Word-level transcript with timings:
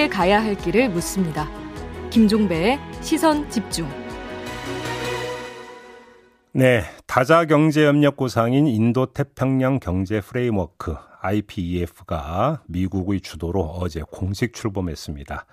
함께 0.00 0.08
가야 0.08 0.42
할 0.42 0.54
길을 0.54 0.88
묻습니다. 0.88 1.46
김종배의 2.08 2.78
시선 3.02 3.50
집중. 3.50 3.86
네, 6.52 6.84
다자 7.06 7.44
경제 7.44 7.86
협력 7.86 8.16
구상인 8.16 8.66
인도 8.66 9.12
태평양 9.12 9.78
경제 9.78 10.22
프레임워크 10.22 10.96
IPEF가 11.20 12.62
미국의 12.66 13.20
주도로 13.20 13.60
어제 13.60 14.02
공식 14.10 14.54
출범했습니다. 14.54 15.44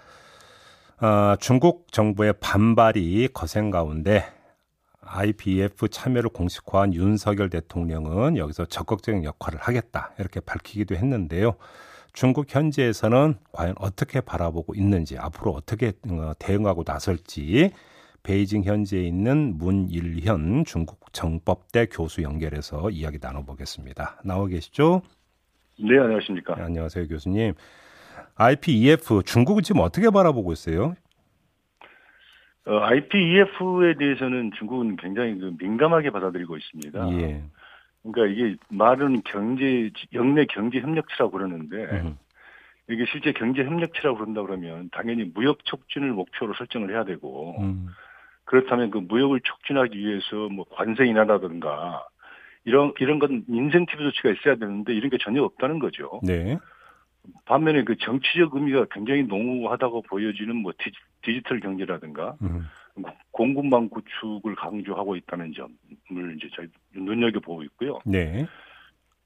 아, 1.00 1.38
중국 1.42 1.92
정부의 1.92 2.34
반발이 2.40 3.28
거센 3.34 3.70
가운데 3.70 4.24
IPEF 5.02 5.90
참여를 5.90 6.30
공식화한 6.30 6.94
윤석열 6.94 7.50
대통령은 7.50 8.38
여기서 8.38 8.66
적극적인 8.66 9.26
역할을 9.26 9.60
하겠다 9.60 10.14
이렇게 10.20 10.40
밝히기도 10.40 10.96
했는데요. 10.96 11.58
중국 12.18 12.48
현지에서는 12.50 13.36
과연 13.52 13.76
어떻게 13.78 14.22
바라보고 14.22 14.74
있는지 14.74 15.20
앞으로 15.20 15.52
어떻게 15.52 15.90
어, 16.10 16.32
대응하고 16.40 16.84
나설지 16.84 17.70
베이징 18.24 18.64
현지에 18.64 19.04
있는 19.04 19.56
문일현 19.60 20.66
중국 20.66 21.14
정법대 21.14 21.86
교수 21.92 22.24
연결해서 22.24 22.90
이야기 22.90 23.20
나눠보겠습니다. 23.22 24.20
나와 24.26 24.48
계시죠? 24.48 25.04
네, 25.78 26.00
안녕하십니까. 26.00 26.56
네, 26.56 26.64
안녕하세요, 26.64 27.08
교수님. 27.08 27.54
IPEF 28.34 29.22
중국은 29.24 29.62
지금 29.62 29.82
어떻게 29.82 30.10
바라보고 30.10 30.54
있어요? 30.54 30.96
어, 32.66 32.80
IPEF에 32.80 33.96
대해서는 34.00 34.54
중국은 34.58 34.96
굉장히 34.96 35.38
그 35.38 35.54
민감하게 35.60 36.10
받아들이고 36.10 36.58
있습니다. 36.58 37.12
예. 37.22 37.44
그러니까 38.12 38.34
이게 38.34 38.56
말은 38.70 39.22
경제 39.24 39.92
영내 40.14 40.46
경제 40.46 40.80
협력체라고 40.80 41.32
그러는데 41.32 41.76
음. 41.76 42.18
이게 42.90 43.06
실제 43.12 43.32
경제 43.34 43.64
협력체라고 43.64 44.18
그런다 44.18 44.42
그러면 44.44 44.90
당연히 44.92 45.26
무역 45.34 45.66
촉진을 45.66 46.12
목표로 46.12 46.54
설정을 46.56 46.92
해야 46.92 47.04
되고 47.04 47.60
음. 47.62 47.88
그렇다면 48.46 48.92
그 48.92 49.00
무역을 49.00 49.42
촉진하기 49.42 49.98
위해서 49.98 50.36
뭐 50.50 50.66
관세 50.72 51.06
인하라든가 51.06 52.08
이런 52.64 52.94
이런 53.00 53.20
건 53.20 53.44
인센티브 53.48 54.04
조치가 54.04 54.32
있어야 54.32 54.56
되는데 54.56 54.94
이런 54.94 55.10
게 55.10 55.18
전혀 55.18 55.44
없다는 55.44 55.80
거죠. 55.80 56.20
네. 56.24 56.58
반면에 57.46 57.84
그 57.84 57.98
정치적 57.98 58.56
의미가 58.56 58.86
굉장히 58.92 59.24
농후하다고 59.24 60.04
보여지는 60.04 60.56
뭐 60.58 60.72
디지, 61.22 61.42
털 61.44 61.60
경제라든가 61.60 62.36
음. 62.42 62.66
공급망 63.32 63.90
구축을 63.90 64.56
강조하고 64.56 65.16
있다는 65.16 65.54
점을 65.54 66.36
이제 66.36 66.50
저희 66.56 66.68
눈여겨 66.96 67.40
보고 67.40 67.64
있고요. 67.64 68.00
네. 68.06 68.46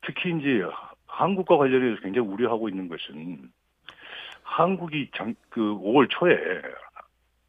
특히 0.02 0.31
이제 0.38 0.63
한국과 1.08 1.58
관련해서 1.58 2.02
굉장히 2.02 2.28
우려하고 2.28 2.69
있는 2.69 2.88
것은 2.88 3.50
한국이 4.44 5.09
장, 5.16 5.36
그 5.50 5.61
5월 5.61 6.08
초에 6.09 6.36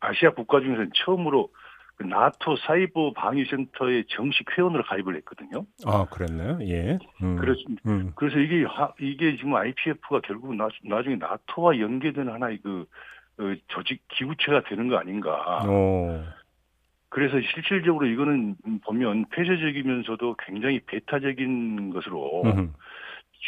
아시아 0.01 0.31
국가 0.31 0.61
중에서 0.61 0.84
처음으로 0.95 1.48
그 1.97 2.05
나토 2.05 2.57
사이버 2.57 3.12
방위센터에 3.12 4.05
정식 4.09 4.47
회원으로 4.57 4.83
가입을 4.84 5.17
했거든요. 5.17 5.67
아, 5.84 6.05
그랬나요? 6.07 6.59
예. 6.62 6.98
음. 7.23 7.36
그래서, 7.36 7.61
음. 7.86 8.12
그래서 8.14 8.39
이게, 8.39 8.64
이게 9.01 9.36
지금 9.36 9.55
IPF가 9.55 10.20
결국은 10.20 10.57
나, 10.57 10.69
나중에 10.84 11.17
나토와 11.17 11.79
연계된 11.79 12.29
하나의 12.29 12.59
그, 12.62 12.86
그 13.43 13.57
조직 13.67 14.01
기구체가 14.09 14.62
되는 14.69 14.87
거 14.87 14.97
아닌가. 14.97 15.67
오. 15.67 16.23
그래서 17.09 17.41
실질적으로 17.53 18.07
이거는 18.07 18.55
보면 18.85 19.27
폐쇄적이면서도 19.31 20.37
굉장히 20.47 20.81
배타적인 20.87 21.91
것으로 21.91 22.43
음. 22.45 22.73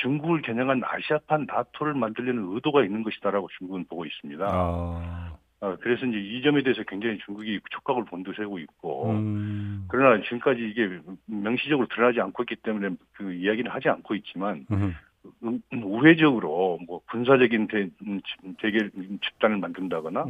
중국을 0.03 0.43
겨냥한 0.43 0.83
아시아판 0.85 1.47
나토를 1.47 1.95
만들려는 1.95 2.53
의도가 2.55 2.85
있는 2.85 3.05
것이다라고 3.05 3.49
중국은 3.57 3.85
보고 3.85 4.05
있습니다. 4.05 4.45
아. 4.45 5.37
어, 5.61 5.77
그래서 5.81 6.05
이제 6.05 6.19
이 6.19 6.43
점에 6.43 6.63
대해서 6.65 6.83
굉장히 6.83 7.19
중국이 7.25 7.61
촉각을 7.71 8.05
본두세우고 8.05 8.59
있고, 8.59 9.11
음. 9.13 9.87
그러나 9.89 10.21
지금까지 10.25 10.61
이게 10.61 10.99
명시적으로 11.27 11.87
드러나지 11.87 12.21
않고 12.21 12.43
있기 12.43 12.57
때문에 12.57 12.97
그 13.13 13.33
이야기는 13.33 13.71
하지 13.71 13.89
않고 13.89 14.17
있지만, 14.17 14.67
음. 14.73 14.95
음, 15.43 15.61
우회적으로 15.73 16.79
뭐 16.87 17.01
군사적인 17.11 17.69
대, 17.69 17.89
음, 18.07 18.21
대결 18.61 18.91
집단을 19.23 19.59
만든다거나. 19.59 20.27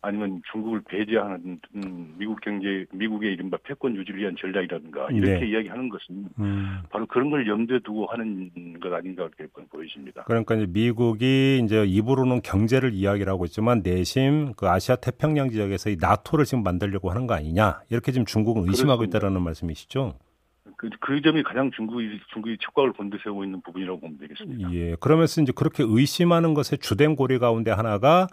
아니면 0.00 0.42
중국을 0.50 0.82
배제하는 0.82 1.60
음, 1.76 2.14
미국 2.18 2.40
경제 2.40 2.86
미국의 2.92 3.32
이른바 3.32 3.56
패권 3.62 3.96
유지를 3.96 4.20
위한 4.20 4.36
전략이라든가 4.38 5.08
이렇게 5.10 5.40
네. 5.40 5.50
이야기하는 5.50 5.88
것은 5.88 6.26
음. 6.38 6.78
바로 6.90 7.06
그런 7.06 7.30
걸 7.30 7.46
염두에 7.46 7.80
두고 7.80 8.06
하는 8.06 8.50
것 8.80 8.92
아닌가 8.92 9.28
그렇게 9.36 9.52
보여집니다. 9.70 10.24
그러니까 10.24 10.54
이제 10.54 10.66
미국이 10.68 11.60
이제 11.64 11.84
입으로는 11.84 12.42
경제를 12.42 12.92
이야기하고 12.94 13.44
있지만 13.46 13.82
내심 13.82 14.54
그 14.56 14.68
아시아 14.68 14.96
태평양 14.96 15.50
지역에서 15.50 15.90
이 15.90 15.96
나토를 16.00 16.44
지금 16.44 16.62
만들려고 16.62 17.10
하는 17.10 17.26
거 17.26 17.34
아니냐 17.34 17.80
이렇게 17.90 18.12
지금 18.12 18.24
중국은 18.24 18.62
의심하고 18.68 18.98
그렇습니다. 18.98 19.18
있다라는 19.18 19.42
말씀이시죠? 19.42 20.14
그, 20.82 20.90
그 20.98 21.22
점이 21.22 21.44
가장 21.44 21.70
중국이 21.70 22.18
중국이 22.32 22.56
촉각을 22.58 22.92
곤두세우고 22.94 23.44
있는 23.44 23.62
부분이라고 23.62 24.00
보면 24.00 24.18
되겠습니다. 24.18 24.72
예. 24.72 24.96
그러면서 24.96 25.40
이제 25.40 25.52
그렇게 25.54 25.84
의심하는 25.86 26.54
것의 26.54 26.78
주된 26.80 27.14
고리 27.14 27.38
가운데 27.38 27.70
하나가 27.70 28.26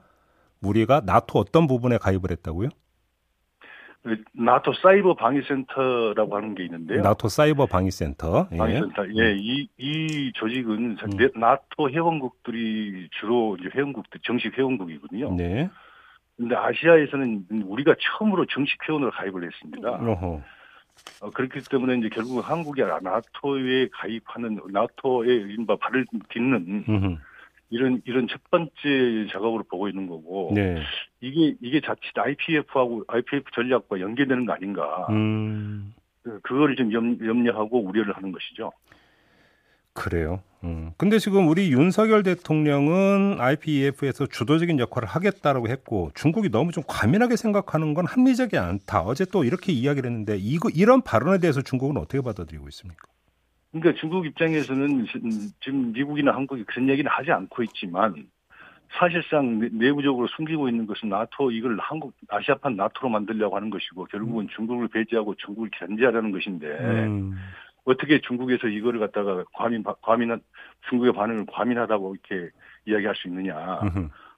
우리가 0.59 1.01
나토 1.05 1.37
어떤 1.37 1.67
부분에 1.67 1.99
가입을 1.99 2.31
했다고요? 2.31 2.69
그 4.01 4.23
나토 4.33 4.73
사이버 4.81 5.13
방위센터라고 5.13 6.37
하는 6.37 6.55
게 6.55 6.65
있는데요. 6.65 7.03
나토 7.03 7.27
사이버 7.27 7.67
방위센터. 7.67 8.47
예. 8.51 8.57
방위센터. 8.57 9.07
예, 9.16 9.35
이, 9.37 9.67
이 9.77 10.31
조직은 10.33 10.97
음. 11.03 11.29
나토 11.39 11.91
회원국들이 11.91 13.09
주로 13.19 13.57
이제 13.59 13.69
회원국들, 13.75 14.21
정식 14.23 14.57
회원국이거든요. 14.57 15.35
네. 15.35 15.69
근데 16.35 16.55
아시아에서는 16.55 17.45
우리가 17.66 17.93
처음으로 17.99 18.47
정식 18.47 18.75
회원으로 18.87 19.11
가입을 19.11 19.43
했습니다. 19.43 19.91
어허. 19.91 20.41
어, 21.21 21.29
그렇기 21.31 21.61
때문에 21.69 21.97
이제 21.97 22.09
결국 22.09 22.39
한국이 22.39 22.81
나토에 22.81 23.89
가입하는 23.91 24.59
나토에 24.71 25.27
이른바 25.27 25.75
발을 25.75 26.05
딛는 26.29 26.83
음흠. 26.87 27.17
이런 27.71 28.01
이런 28.05 28.27
첫 28.27 28.41
번째 28.49 28.71
작업으로 29.31 29.63
보고 29.63 29.87
있는 29.87 30.07
거고 30.07 30.51
네. 30.55 30.81
이게 31.21 31.55
이게 31.61 31.81
자칫 31.81 32.17
IPF하고 32.17 33.03
IPF 33.07 33.43
전략과 33.53 33.99
연계되는 33.99 34.45
거 34.45 34.53
아닌가? 34.53 35.07
음. 35.09 35.93
그, 36.23 36.39
그거를 36.41 36.75
좀 36.75 36.91
염, 36.93 37.17
염려하고 37.23 37.83
우려를 37.83 38.16
하는 38.16 38.31
것이죠. 38.31 38.71
그래요. 39.93 40.41
음. 40.64 40.92
근데 40.97 41.20
지금 41.20 41.47
우리 41.47 41.72
윤석열 41.72 42.24
대통령은 42.24 43.40
IPEF에서 43.40 44.28
주도적인 44.28 44.80
역할을 44.80 45.08
하겠다라고 45.08 45.70
했고 45.70 46.12
중국이 46.16 46.50
너무 46.50 46.72
좀 46.72 46.84
과민하게 46.88 47.38
생각하는 47.38 47.94
건 47.94 48.06
합리적이 48.06 48.58
않다. 48.58 49.02
어제 49.02 49.25
또 49.31 49.44
이렇게 49.44 49.72
이야기를 49.72 50.09
했는데 50.09 50.38
이거 50.38 50.70
이런 50.74 51.02
발언에 51.02 51.40
대해서 51.40 51.62
중국은 51.62 51.97
어떻게 51.97 52.22
받아들이고 52.22 52.68
있습니까? 52.70 53.08
그러니까 53.72 54.00
중국 54.00 54.25
입장에서는 54.25 55.06
지금 55.62 55.92
미국이나 55.94 56.34
한국이 56.34 56.64
그런 56.66 56.90
얘기는 56.90 57.09
하지 57.09 57.31
않고 57.31 57.64
있지만 57.64 58.28
사실상 58.97 59.59
내부적으로 59.72 60.28
숨기고 60.36 60.68
있는 60.68 60.88
것은 60.88 61.09
나토 61.09 61.52
이걸 61.52 61.78
한국 61.80 62.14
아시아판 62.28 62.76
나토로 62.76 63.09
만들려고 63.09 63.56
하는 63.56 63.70
것이고 63.70 64.06
결국은 64.06 64.46
음. 64.46 64.47
중국을 64.56 64.88
배제하고 64.88 65.36
중국을 65.36 65.70
견제하려는 65.78 66.31
것인데 66.31 66.68
음. 66.68 67.36
어떻게 67.89 68.22
중국에서 68.22 68.67
이거를 68.67 69.00
갖다가 69.00 69.44
과민 69.53 69.83
과민한 70.01 70.41
중국의 70.89 71.13
반응을 71.13 71.45
과민하다고 71.51 72.16
이렇게 72.16 72.51
이야기할 72.85 73.16
수 73.16 73.27
있느냐 73.27 73.79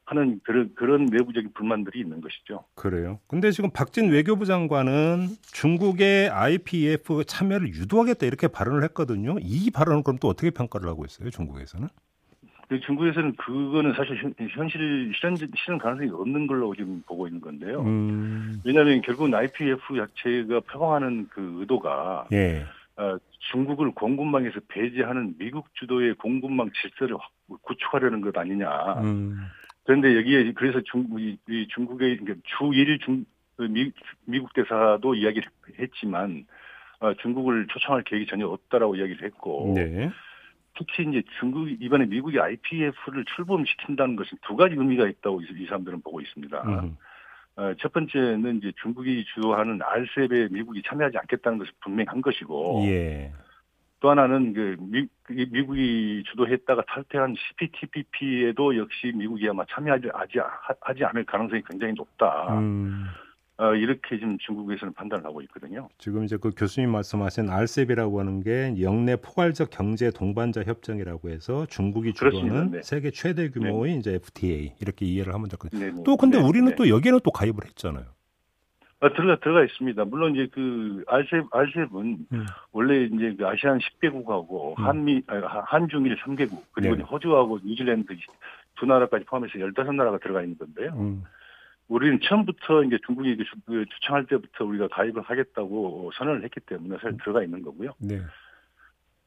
하는 0.05 0.39
그런 0.43 0.71
그런 0.75 1.05
내부적인 1.05 1.51
불만들이 1.53 1.99
있는 1.99 2.21
것이죠. 2.21 2.63
그래요. 2.75 3.19
근데 3.27 3.51
지금 3.51 3.69
박진 3.71 4.09
외교부 4.09 4.45
장관은 4.45 5.27
중국의 5.53 6.29
IPEF 6.29 7.23
참여를 7.25 7.69
유도하겠다 7.69 8.25
이렇게 8.25 8.47
발언을 8.47 8.83
했거든요. 8.85 9.35
이 9.41 9.69
발언은 9.71 10.03
그럼 10.03 10.17
또 10.19 10.29
어떻게 10.29 10.49
평가를 10.49 10.87
하고 10.87 11.05
있어요? 11.05 11.29
중국에서는? 11.29 11.87
그 12.69 12.79
중국에서는 12.79 13.35
그거는 13.35 13.93
사실 13.95 14.33
현실 14.49 15.11
실현 15.13 15.35
실현 15.35 15.77
가능성이 15.77 16.09
없는 16.09 16.47
걸로 16.47 16.73
지금 16.73 17.03
보고 17.05 17.27
있는 17.27 17.41
건데요. 17.41 17.81
음. 17.81 18.61
왜냐하면 18.63 19.01
결국은 19.01 19.33
IPF 19.33 19.77
자체가 19.97 20.61
표방하는 20.61 21.27
그 21.29 21.57
의도가 21.59 22.27
예. 22.31 22.65
어, 22.95 23.17
중국을 23.49 23.91
공급망에서 23.91 24.59
배제하는 24.67 25.35
미국 25.37 25.73
주도의 25.75 26.13
공급망 26.15 26.69
질서를 26.81 27.17
구축하려는 27.63 28.21
것 28.21 28.37
아니냐. 28.37 29.01
음. 29.01 29.47
그런데 29.83 30.15
여기에 30.15 30.53
그래서 30.53 30.79
중국 30.81 31.19
이, 31.19 31.37
중국의 31.73 32.19
주일 32.43 32.99
중그 32.99 33.63
미, 33.69 33.91
미국 34.25 34.53
대사도 34.53 35.15
이야기를 35.15 35.49
했지만 35.79 36.45
어, 36.99 37.13
중국을 37.15 37.65
초청할 37.67 38.03
계획이 38.03 38.27
전혀 38.27 38.47
없다라고 38.47 38.95
이야기를 38.95 39.25
했고 39.25 39.73
네. 39.75 40.11
특히 40.77 41.09
이제 41.09 41.23
중국 41.39 41.67
이번에 41.67 42.05
미국이 42.05 42.39
IPF를 42.39 43.25
출범시킨다는 43.35 44.15
것은 44.15 44.37
두 44.43 44.55
가지 44.55 44.75
의미가 44.75 45.07
있다고 45.07 45.41
이, 45.41 45.65
사람들은 45.65 46.01
보고 46.01 46.21
있습니다. 46.21 46.61
음. 46.61 46.95
어, 47.57 47.73
첫 47.79 47.91
번째는 47.91 48.57
이제 48.57 48.71
중국이 48.81 49.25
주도하는 49.33 49.79
알셉에 49.81 50.49
미국이 50.51 50.81
참여하지 50.85 51.17
않겠다는 51.17 51.57
것이 51.57 51.71
분명한 51.81 52.21
것이고, 52.21 52.83
예. 52.85 53.31
또 53.99 54.09
하나는 54.09 54.53
그 54.53 54.77
미, 54.79 55.07
미국이 55.29 56.23
주도했다가 56.31 56.83
탈퇴한 56.87 57.35
CPTPP에도 57.37 58.75
역시 58.77 59.11
미국이 59.15 59.47
아마 59.47 59.63
참여하지 59.69 60.09
하지 60.81 61.05
않을 61.05 61.23
가능성이 61.25 61.61
굉장히 61.69 61.93
높다. 61.93 62.59
음. 62.59 63.05
어, 63.61 63.75
이렇게 63.75 64.17
지금 64.17 64.39
중국에서는 64.39 64.91
판단을 64.95 65.23
하고 65.23 65.39
있거든요. 65.43 65.87
지금 65.99 66.23
이제 66.23 66.35
그 66.35 66.49
교수님 66.49 66.91
말씀하신 66.91 67.47
RCEP이라고 67.51 68.19
하는 68.19 68.41
게 68.41 68.73
영내 68.81 69.17
포괄적 69.17 69.69
경제 69.69 70.09
동반자 70.09 70.63
협정이라고 70.63 71.29
해서 71.29 71.67
중국이 71.67 72.13
주도하는 72.13 72.71
네. 72.71 72.81
세계 72.81 73.11
최대 73.11 73.51
규모의 73.51 73.93
네. 73.93 73.99
이제 73.99 74.13
FTA 74.15 74.73
이렇게 74.81 75.05
이해를 75.05 75.35
하면 75.35 75.47
될거든요. 75.47 75.79
네, 75.79 75.91
네. 75.91 76.03
또 76.03 76.17
근데 76.17 76.39
네, 76.39 76.43
우리는 76.43 76.69
네. 76.69 76.75
또 76.75 76.89
여기에는 76.89 77.19
또 77.23 77.29
가입을 77.29 77.65
했잖아요. 77.67 78.05
아, 79.01 79.09
들어가 79.13 79.39
들어가 79.39 79.63
있습니다. 79.63 80.05
물론 80.05 80.35
이제 80.35 80.47
그 80.51 81.03
알셉 81.07 81.45
알셉은 81.51 82.17
음. 82.31 82.45
원래 82.71 83.03
이제 83.03 83.35
그 83.37 83.47
아시안 83.47 83.77
10개국하고 83.77 84.79
음. 84.79 84.83
한미 84.83 85.21
아, 85.27 85.63
한중일 85.67 86.17
3개국 86.17 86.63
그리고 86.71 86.95
네. 86.95 87.03
호주하고 87.03 87.59
뉴질랜드 87.63 88.11
두 88.79 88.87
나라까지 88.87 89.25
포함해서 89.25 89.53
15나라가 89.59 90.19
들어가 90.19 90.41
있는 90.41 90.57
건데요. 90.57 90.93
음. 90.97 91.23
우리는 91.91 92.19
처음부터 92.23 92.83
이제 92.85 92.97
중국이 93.05 93.35
그 93.65 93.85
주창할 93.85 94.25
때부터 94.27 94.63
우리가 94.63 94.87
가입을 94.87 95.21
하겠다고 95.23 96.11
선언을 96.15 96.45
했기 96.45 96.61
때문에 96.61 96.95
사실 96.95 97.09
음. 97.09 97.17
들어가 97.17 97.43
있는 97.43 97.61
거고요. 97.61 97.91
네. 97.99 98.21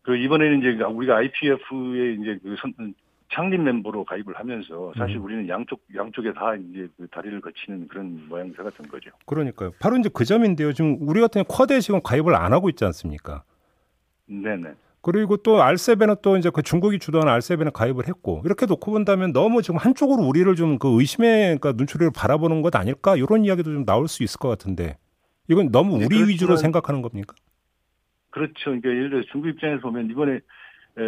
그 0.00 0.16
이번에는 0.16 0.60
이제 0.60 0.82
우리가 0.82 1.16
IPF에 1.16 2.12
이제 2.14 2.38
그 2.42 2.56
선, 2.58 2.94
창립 3.30 3.60
멤버로 3.60 4.04
가입을 4.04 4.34
하면서 4.36 4.94
사실 4.96 5.16
음. 5.16 5.24
우리는 5.24 5.48
양쪽 5.48 5.82
양쪽에 5.94 6.32
다 6.32 6.54
이제 6.54 6.88
그 6.96 7.06
다리를 7.08 7.38
거치는 7.42 7.86
그런 7.86 8.26
모양새가 8.28 8.70
된 8.70 8.88
거죠. 8.88 9.10
그러니까요. 9.26 9.72
바로 9.78 9.98
이제 9.98 10.08
그 10.12 10.24
점인데요. 10.24 10.72
지금 10.72 10.96
우리 11.02 11.20
같은 11.20 11.44
쿼드에 11.44 11.80
지금 11.80 12.00
가입을 12.02 12.34
안 12.34 12.54
하고 12.54 12.70
있지 12.70 12.82
않습니까? 12.86 13.44
네네. 14.24 14.72
그리고 15.04 15.36
또 15.36 15.62
알세베는 15.62 16.16
또 16.22 16.38
이제 16.38 16.50
그 16.52 16.62
중국이 16.62 16.98
주도하는 16.98 17.30
알세베는 17.30 17.72
가입을 17.72 18.08
했고 18.08 18.40
이렇게 18.46 18.64
놓고 18.64 18.90
본다면 18.90 19.32
너무 19.32 19.60
지금 19.60 19.76
한쪽으로 19.76 20.22
우리를 20.26 20.52
좀 20.56 20.78
그 20.78 20.98
의심의 20.98 21.58
그러니까 21.58 21.72
눈초리를 21.72 22.10
바라보는 22.16 22.62
것 22.62 22.74
아닐까 22.74 23.14
이런 23.16 23.44
이야기도 23.44 23.70
좀 23.72 23.84
나올 23.84 24.08
수 24.08 24.22
있을 24.22 24.38
것 24.38 24.48
같은데 24.48 24.96
이건 25.48 25.70
너무 25.70 25.96
우리 25.96 26.08
네, 26.08 26.28
위주로 26.28 26.56
생각하는 26.56 27.02
겁니까? 27.02 27.34
그렇죠. 28.30 28.54
그러니까 28.64 28.88
예를 28.88 29.10
들어 29.10 29.22
중국 29.30 29.48
입장에서 29.48 29.82
보면 29.82 30.10
이번에 30.10 30.32
에, 30.32 31.02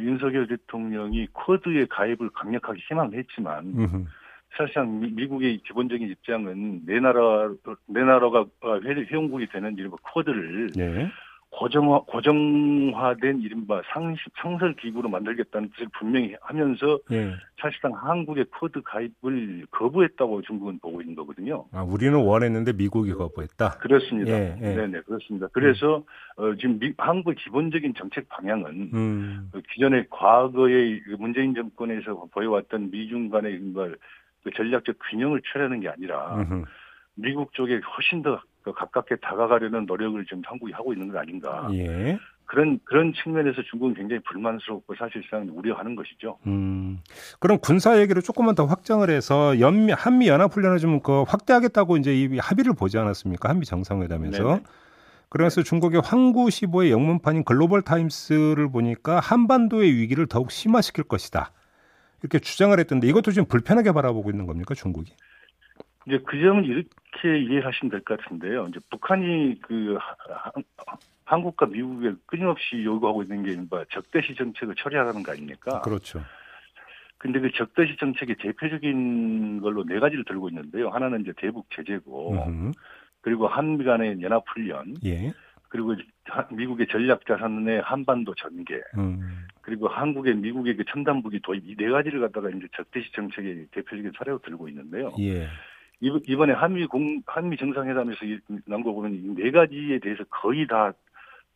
윤석열 0.00 0.48
대통령이 0.48 1.28
쿼드에 1.32 1.86
가입을 1.90 2.30
강력하게 2.30 2.80
희망했지만. 2.88 4.06
사실상 4.54 5.00
미, 5.00 5.26
국의 5.26 5.62
기본적인 5.66 6.10
입장은 6.10 6.82
내 6.84 7.00
나라 7.00 7.50
내 7.86 8.02
나라가 8.02 8.44
회원국이 9.10 9.46
되는 9.46 9.74
이른바 9.78 9.96
쿼드를 10.02 10.72
네. 10.76 11.10
고정화, 11.52 12.00
고정화된 12.06 13.42
이른바 13.42 13.82
상, 13.92 14.16
상설 14.40 14.74
기구로 14.76 15.10
만들겠다는 15.10 15.70
뜻을 15.70 15.86
분명히 15.98 16.34
하면서 16.40 16.98
예. 17.12 17.34
사실상 17.60 17.92
한국의 17.92 18.46
쿼드 18.58 18.80
가입을 18.80 19.66
거부했다고 19.70 20.42
중국은 20.42 20.78
보고 20.80 21.02
있는 21.02 21.14
거거든요. 21.14 21.66
아, 21.72 21.82
우리는 21.82 22.14
원했는데 22.18 22.72
미국이 22.72 23.12
거부했다? 23.12 23.78
그렇습니다. 23.80 24.32
예, 24.32 24.56
예. 24.62 24.74
네네, 24.74 25.02
그렇습니다. 25.02 25.46
그래서 25.52 26.02
음. 26.38 26.42
어, 26.42 26.56
지금 26.56 26.78
미, 26.78 26.94
한국의 26.96 27.36
기본적인 27.36 27.94
정책 27.98 28.28
방향은 28.30 28.90
음. 28.94 29.50
그 29.52 29.60
기존의 29.72 30.06
과거의 30.08 31.02
문재인 31.18 31.54
정권에서 31.54 32.28
보여왔던 32.32 32.90
미중 32.90 33.28
간의 33.28 33.60
그 34.42 34.50
전략적 34.56 34.96
균형을 35.10 35.42
취하는 35.52 35.80
게 35.80 35.88
아니라 35.88 36.34
음흠. 36.36 36.64
미국 37.14 37.52
쪽에 37.52 37.78
훨씬 37.94 38.22
더 38.22 38.40
가깝게 38.70 39.16
다가가려는 39.16 39.86
노력을 39.86 40.24
지금 40.26 40.42
한국이 40.44 40.72
하고 40.72 40.92
있는 40.92 41.08
것 41.08 41.18
아닌가. 41.18 41.68
예. 41.72 42.18
그런 42.44 42.78
그런 42.84 43.14
측면에서 43.14 43.62
중국은 43.70 43.94
굉장히 43.94 44.20
불만스럽고 44.24 44.94
사실상 44.96 45.48
우려하는 45.50 45.96
것이죠. 45.96 46.38
음. 46.46 46.98
그럼 47.40 47.58
군사 47.58 47.98
얘기를 47.98 48.20
조금만 48.20 48.54
더 48.54 48.66
확장을 48.66 49.08
해서 49.08 49.58
연미 49.58 49.92
한미 49.92 50.28
연합 50.28 50.52
훈련을 50.52 50.78
좀 50.78 51.00
그 51.02 51.22
확대하겠다고 51.22 51.96
이제 51.96 52.14
이 52.14 52.38
합의를 52.38 52.74
보지 52.74 52.98
않았습니까? 52.98 53.48
한미 53.48 53.64
정상회담에서. 53.64 54.42
네네. 54.44 54.62
그래서 55.30 55.62
네. 55.62 55.68
중국의 55.68 56.02
황구 56.04 56.48
15의 56.48 56.90
영문판인 56.90 57.44
글로벌 57.44 57.80
타임스를 57.80 58.70
보니까 58.70 59.18
한반도의 59.18 59.96
위기를 59.96 60.26
더욱 60.26 60.50
심화시킬 60.50 61.04
것이다. 61.04 61.52
이렇게 62.20 62.38
주장을 62.38 62.78
했던데 62.78 63.08
이것도 63.08 63.30
지금 63.32 63.46
불편하게 63.46 63.92
바라보고 63.92 64.30
있는 64.30 64.46
겁니까, 64.46 64.74
중국이? 64.74 65.14
이제 66.06 66.18
그 66.24 66.40
점은 66.40 66.64
이렇게 66.64 67.38
이해하시면 67.38 67.90
될 67.90 68.00
것 68.02 68.20
같은데요. 68.20 68.66
이제 68.68 68.80
북한이 68.90 69.60
그 69.62 69.96
한국과 71.24 71.66
미국에 71.66 72.12
끊임없이 72.26 72.82
요구하고 72.84 73.22
있는 73.22 73.42
게뭐 73.44 73.84
적대시 73.90 74.34
정책을 74.34 74.74
처리하라는 74.76 75.22
거 75.22 75.32
아닙니까? 75.32 75.80
그렇죠. 75.82 76.22
근데 77.18 77.38
그 77.38 77.52
적대시 77.52 77.96
정책의 77.98 78.36
대표적인 78.40 79.60
걸로 79.60 79.84
네 79.84 80.00
가지를 80.00 80.24
들고 80.24 80.48
있는데요. 80.48 80.88
하나는 80.90 81.20
이제 81.20 81.32
대북 81.36 81.68
제재고, 81.70 82.32
음흠. 82.32 82.72
그리고 83.20 83.46
한미 83.46 83.84
간의 83.84 84.20
연합 84.22 84.42
훈련, 84.48 84.94
예. 85.04 85.32
그리고 85.68 85.94
미국의 86.50 86.88
전략 86.88 87.24
자산의 87.24 87.82
한반도 87.82 88.34
전개, 88.34 88.74
음. 88.98 89.46
그리고 89.60 89.86
한국의 89.86 90.34
미국의 90.34 90.74
그 90.76 90.84
첨단 90.90 91.18
무기 91.18 91.38
도입 91.40 91.62
이 91.64 91.76
네 91.76 91.88
가지를 91.88 92.20
갖다가 92.20 92.50
이제 92.50 92.66
적대시 92.76 93.12
정책의 93.12 93.68
대표적인 93.70 94.10
사례로 94.18 94.40
들고 94.40 94.68
있는데요. 94.68 95.14
예. 95.20 95.46
이번에 96.02 96.52
한미 96.52 96.86
공 96.86 97.22
한미 97.26 97.56
정상회담에서 97.56 98.18
나온 98.66 98.82
거 98.82 98.92
보면 98.92 99.14
이 99.14 99.34
네 99.34 99.50
가지에 99.50 99.98
대해서 100.00 100.24
거의 100.24 100.66
다, 100.66 100.92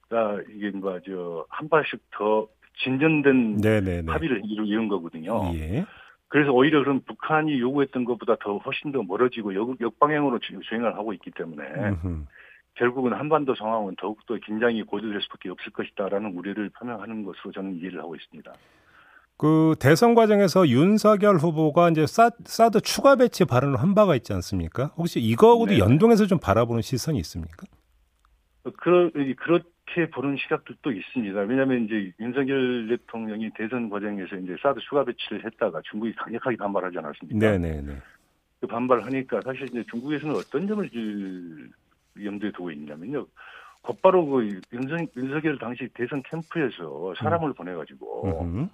다 0.09 0.37
이게 0.55 0.71
뭐저한 0.71 1.69
발씩 1.69 2.01
더 2.13 2.47
진전된 2.79 3.57
네네네. 3.57 4.11
합의를 4.13 4.43
이룬 4.45 4.89
거거든요. 4.89 5.53
예. 5.55 5.85
그래서 6.29 6.53
오히려 6.53 6.81
그럼 6.81 7.01
북한이 7.07 7.59
요구했던 7.61 8.05
것보다 8.05 8.37
더 8.41 8.59
훨씬 8.59 8.93
더 8.93 9.03
멀어지고 9.03 9.55
역, 9.55 9.81
역방향으로 9.81 10.39
주행을 10.39 10.95
하고 10.95 11.13
있기 11.13 11.31
때문에 11.33 11.65
음흠. 11.65 12.25
결국은 12.75 13.15
한반도 13.15 13.55
상황은 13.55 13.97
더욱더 13.97 14.37
긴장이 14.37 14.83
고조될 14.83 15.21
수밖에 15.23 15.49
없을 15.49 15.73
것이다라는 15.73 16.33
우려를 16.37 16.69
표명하는 16.79 17.25
것으로 17.25 17.53
저는 17.53 17.77
이해를 17.77 18.01
하고 18.01 18.15
있습니다. 18.15 18.53
그 19.39 19.75
대선 19.79 20.15
과정에서 20.15 20.67
윤석열 20.69 21.37
후보가 21.37 21.91
이제 21.91 22.07
사, 22.07 22.31
사드 22.45 22.81
추가 22.81 23.17
배치 23.17 23.45
발언을 23.45 23.81
한 23.81 23.95
바가 23.95 24.17
있지 24.17 24.33
않습니까? 24.33 24.87
혹시 24.97 25.21
이거하고도 25.21 25.73
네. 25.73 25.79
연동해서 25.79 26.27
좀 26.27 26.39
바라보는 26.39 26.81
시선이 26.81 27.19
있습니까? 27.19 27.67
그러, 28.79 29.11
그렇게 29.11 30.11
보는 30.11 30.37
시각도 30.39 30.91
있습니다. 30.91 31.41
왜냐하면 31.41 31.85
이제 31.85 32.13
윤석열 32.19 32.89
대통령이 32.89 33.51
대선 33.55 33.91
과정에서 33.91 34.37
이제 34.37 34.57
사드 34.61 34.81
추가 34.81 35.05
배치를 35.05 35.45
했다가 35.45 35.83
중국이 35.85 36.15
강력하게 36.15 36.57
반발하지 36.57 36.99
않았습니까? 36.99 37.39
네네네. 37.39 37.97
그 38.61 38.67
반발하니까 38.67 39.43
사실 39.45 39.65
이제 39.65 39.85
중국에서는 39.91 40.35
어떤 40.35 40.67
점을 40.67 40.89
염두에 42.25 42.51
두고 42.53 42.71
있냐면요. 42.71 43.27
곧바로 43.83 44.27
그 44.27 44.61
윤석, 44.73 45.09
윤석열 45.15 45.59
당시 45.59 45.89
대선 45.95 46.23
캠프에서 46.23 47.15
사람을 47.19 47.51
음. 47.51 47.55
보내가지고 47.55 48.41
음흠. 48.43 48.69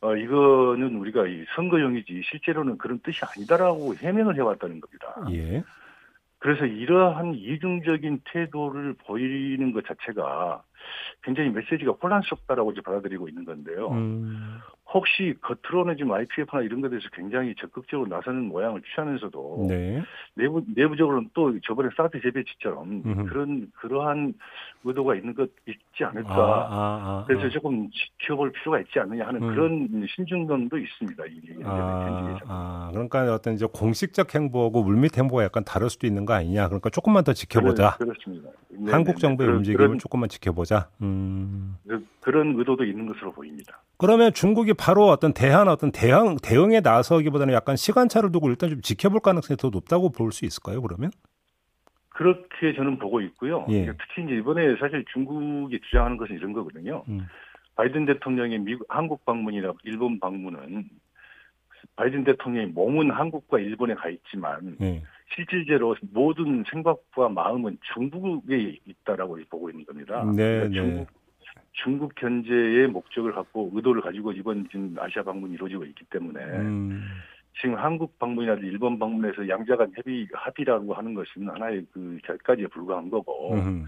어, 0.00 0.14
이거는 0.14 0.96
우리가 0.96 1.26
이 1.26 1.44
선거용이지 1.54 2.22
실제로는 2.30 2.78
그런 2.78 2.98
뜻이 3.00 3.20
아니다라고 3.24 3.94
해명을 3.96 4.36
해왔다는 4.36 4.80
겁니다. 4.80 5.14
예. 5.30 5.64
그래서 6.38 6.66
이러한 6.66 7.34
이중적인 7.34 8.20
태도를 8.24 8.94
보이는 9.06 9.72
것 9.72 9.84
자체가 9.86 10.62
굉장히 11.22 11.50
메시지가 11.50 11.92
혼란스럽다라고 11.92 12.72
이제 12.72 12.82
받아들이고 12.82 13.28
있는 13.28 13.44
건데요. 13.44 13.90
음. 13.90 14.58
혹시 14.96 15.34
겉으로는 15.42 15.98
지금 15.98 16.12
IPF나 16.12 16.62
이런 16.62 16.80
것에 16.80 16.90
대해서 16.90 17.06
굉장히 17.12 17.54
적극적으로 17.60 18.08
나서는 18.08 18.44
모양을 18.46 18.80
취하면서도 18.80 19.66
네. 19.68 20.02
내부 20.34 20.62
내부적으로는 20.74 21.28
또 21.34 21.52
저번에 21.60 21.90
사드 21.94 22.18
재배치처럼 22.22 23.02
음흠. 23.04 23.26
그런 23.26 23.70
그러한 23.74 24.32
의도가 24.84 25.16
있는 25.16 25.34
것 25.34 25.50
있지 25.66 26.02
않을까. 26.02 26.34
아, 26.34 26.40
아, 26.40 26.70
아, 26.70 27.24
그래서 27.26 27.46
아. 27.46 27.50
조금 27.50 27.90
지켜볼 27.90 28.52
필요가 28.52 28.80
있지 28.80 28.98
않느냐 28.98 29.26
하는 29.26 29.42
음. 29.42 29.54
그런 29.54 30.06
신중감도 30.14 30.78
있습니다. 30.78 31.24
이게 31.26 31.54
아, 31.64 32.40
아, 32.46 32.90
그러니까 32.90 33.34
어떤 33.34 33.52
이제 33.52 33.66
공식적 33.70 34.34
행보하고 34.34 34.82
물밑 34.82 35.18
행보가 35.18 35.44
약간 35.44 35.62
다를 35.62 35.90
수도 35.90 36.06
있는 36.06 36.24
거 36.24 36.32
아니냐. 36.32 36.68
그러니까 36.68 36.88
조금만 36.88 37.22
더 37.22 37.34
지켜보자. 37.34 37.96
그래, 37.98 38.08
그렇습니다. 38.12 38.48
네, 38.70 38.90
한국 38.90 39.18
정부의 39.18 39.46
그런, 39.46 39.58
움직임을 39.58 39.86
그런, 39.86 39.98
조금만 39.98 40.30
지켜보자. 40.30 40.88
음. 41.02 41.76
그 41.86 42.02
런 42.30 42.58
의도도 42.58 42.84
있는 42.84 43.06
것으로 43.06 43.32
보입니다. 43.32 43.82
그러면 43.98 44.32
중국이 44.32 44.74
바로 44.74 45.06
어떤 45.06 45.32
대한 45.32 45.68
어떤 45.68 45.92
대응 45.92 46.36
대응에 46.42 46.80
나서기보다는 46.80 47.54
약간 47.54 47.76
시간차를 47.76 48.32
두고 48.32 48.48
일단 48.50 48.68
좀 48.70 48.80
지켜볼 48.80 49.20
가능성이 49.20 49.56
더 49.56 49.70
높다고 49.70 50.10
볼 50.10 50.32
수 50.32 50.44
있을까요? 50.44 50.82
그러면? 50.82 51.10
그렇게 52.08 52.74
저는 52.74 52.98
보고 52.98 53.20
있고요. 53.20 53.66
예. 53.68 53.86
특히 53.86 54.24
이제 54.24 54.36
이번에 54.36 54.76
사실 54.80 55.04
중국이 55.12 55.78
주장하는 55.80 56.16
것은 56.16 56.34
이런 56.34 56.52
거거든요. 56.52 57.04
음. 57.08 57.26
바이든 57.76 58.06
대통령의 58.06 58.58
미국 58.58 58.86
한국 58.88 59.24
방문이나 59.24 59.72
일본 59.84 60.18
방문은 60.18 60.84
바이든 61.94 62.24
대통령이 62.24 62.72
몸은 62.72 63.10
한국과 63.10 63.58
일본에 63.60 63.94
가 63.94 64.08
있지만 64.08 64.76
예. 64.80 65.02
실질적으로 65.34 65.94
모든 66.12 66.64
생각과 66.70 67.28
마음은 67.28 67.78
중국에 67.94 68.78
있다라고 68.84 69.38
보고 69.50 69.70
있는 69.70 69.84
겁니다. 69.84 70.24
네, 70.34 70.36
그러니까 70.36 70.68
네. 70.68 70.74
중국 70.74 71.06
중국 71.82 72.14
견제의 72.14 72.88
목적을 72.88 73.32
갖고 73.32 73.70
의도를 73.74 74.02
가지고 74.02 74.32
이번 74.32 74.66
지금 74.70 74.96
아시아 74.98 75.22
방문이 75.22 75.54
이루어지고 75.54 75.84
있기 75.84 76.04
때문에 76.10 76.40
음. 76.40 77.04
지금 77.60 77.76
한국 77.76 78.18
방문이나 78.18 78.54
일본 78.54 78.98
방문에서 78.98 79.48
양자간 79.48 79.92
협의 79.94 80.26
합의라고 80.32 80.94
하는 80.94 81.14
것은 81.14 81.48
하나의 81.48 81.86
그 81.92 82.18
결까지에 82.24 82.66
불과한 82.68 83.10
거고 83.10 83.54
음. 83.54 83.84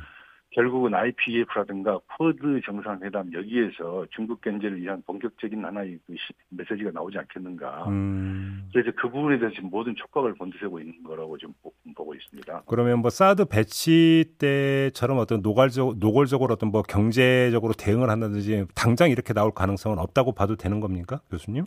결국은 0.50 0.95
IPEF라든가 0.95 2.00
쿼드 2.17 2.61
정상회담 2.64 3.33
여기에서 3.33 4.07
중국 4.11 4.40
견제를 4.40 4.81
위한 4.81 5.02
본격적인 5.07 5.62
하나의 5.64 5.99
그 6.07 6.14
메시지가 6.50 6.90
나오지 6.93 7.19
않겠는가. 7.19 7.88
음. 7.88 8.69
그래서 8.73 8.90
그 8.97 9.11
부분에 9.11 9.38
대해서 9.38 9.55
지금 9.55 9.71
모든 9.71 9.95
촉각을 9.95 10.35
곤두세고 10.35 10.81
있는 10.81 11.02
거라고 11.02 11.37
좀 11.37 11.52
보고 11.95 12.14
있습니다. 12.14 12.62
그러면 12.67 13.00
뭐 13.00 13.11
사드 13.11 13.47
배치 13.47 14.25
때처럼 14.38 15.19
어떤 15.19 15.43
노골적, 15.43 15.99
노골적으로 15.99 16.55
어떤 16.55 16.71
뭐 16.71 16.83
경제적으로 16.83 17.75
대응을 17.75 18.09
한다든지 18.09 18.67
당장 18.75 19.11
이렇게 19.11 19.35
나올 19.35 19.52
가능성은 19.52 19.99
없다고 19.99 20.33
봐도 20.33 20.57
되는 20.57 20.81
겁니까, 20.81 21.21
교수님? 21.31 21.64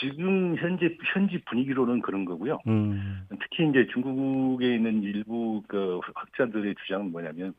지금 0.00 0.54
현재 0.56 0.96
현지 1.14 1.42
분위기로는 1.46 2.02
그런 2.02 2.26
거고요. 2.26 2.58
음. 2.66 3.26
특히 3.30 3.68
이제 3.68 3.86
중국에 3.92 4.74
있는 4.74 5.02
일부 5.02 5.62
그 5.66 5.98
학자들의 6.14 6.74
주장은 6.84 7.10
뭐냐면 7.10 7.54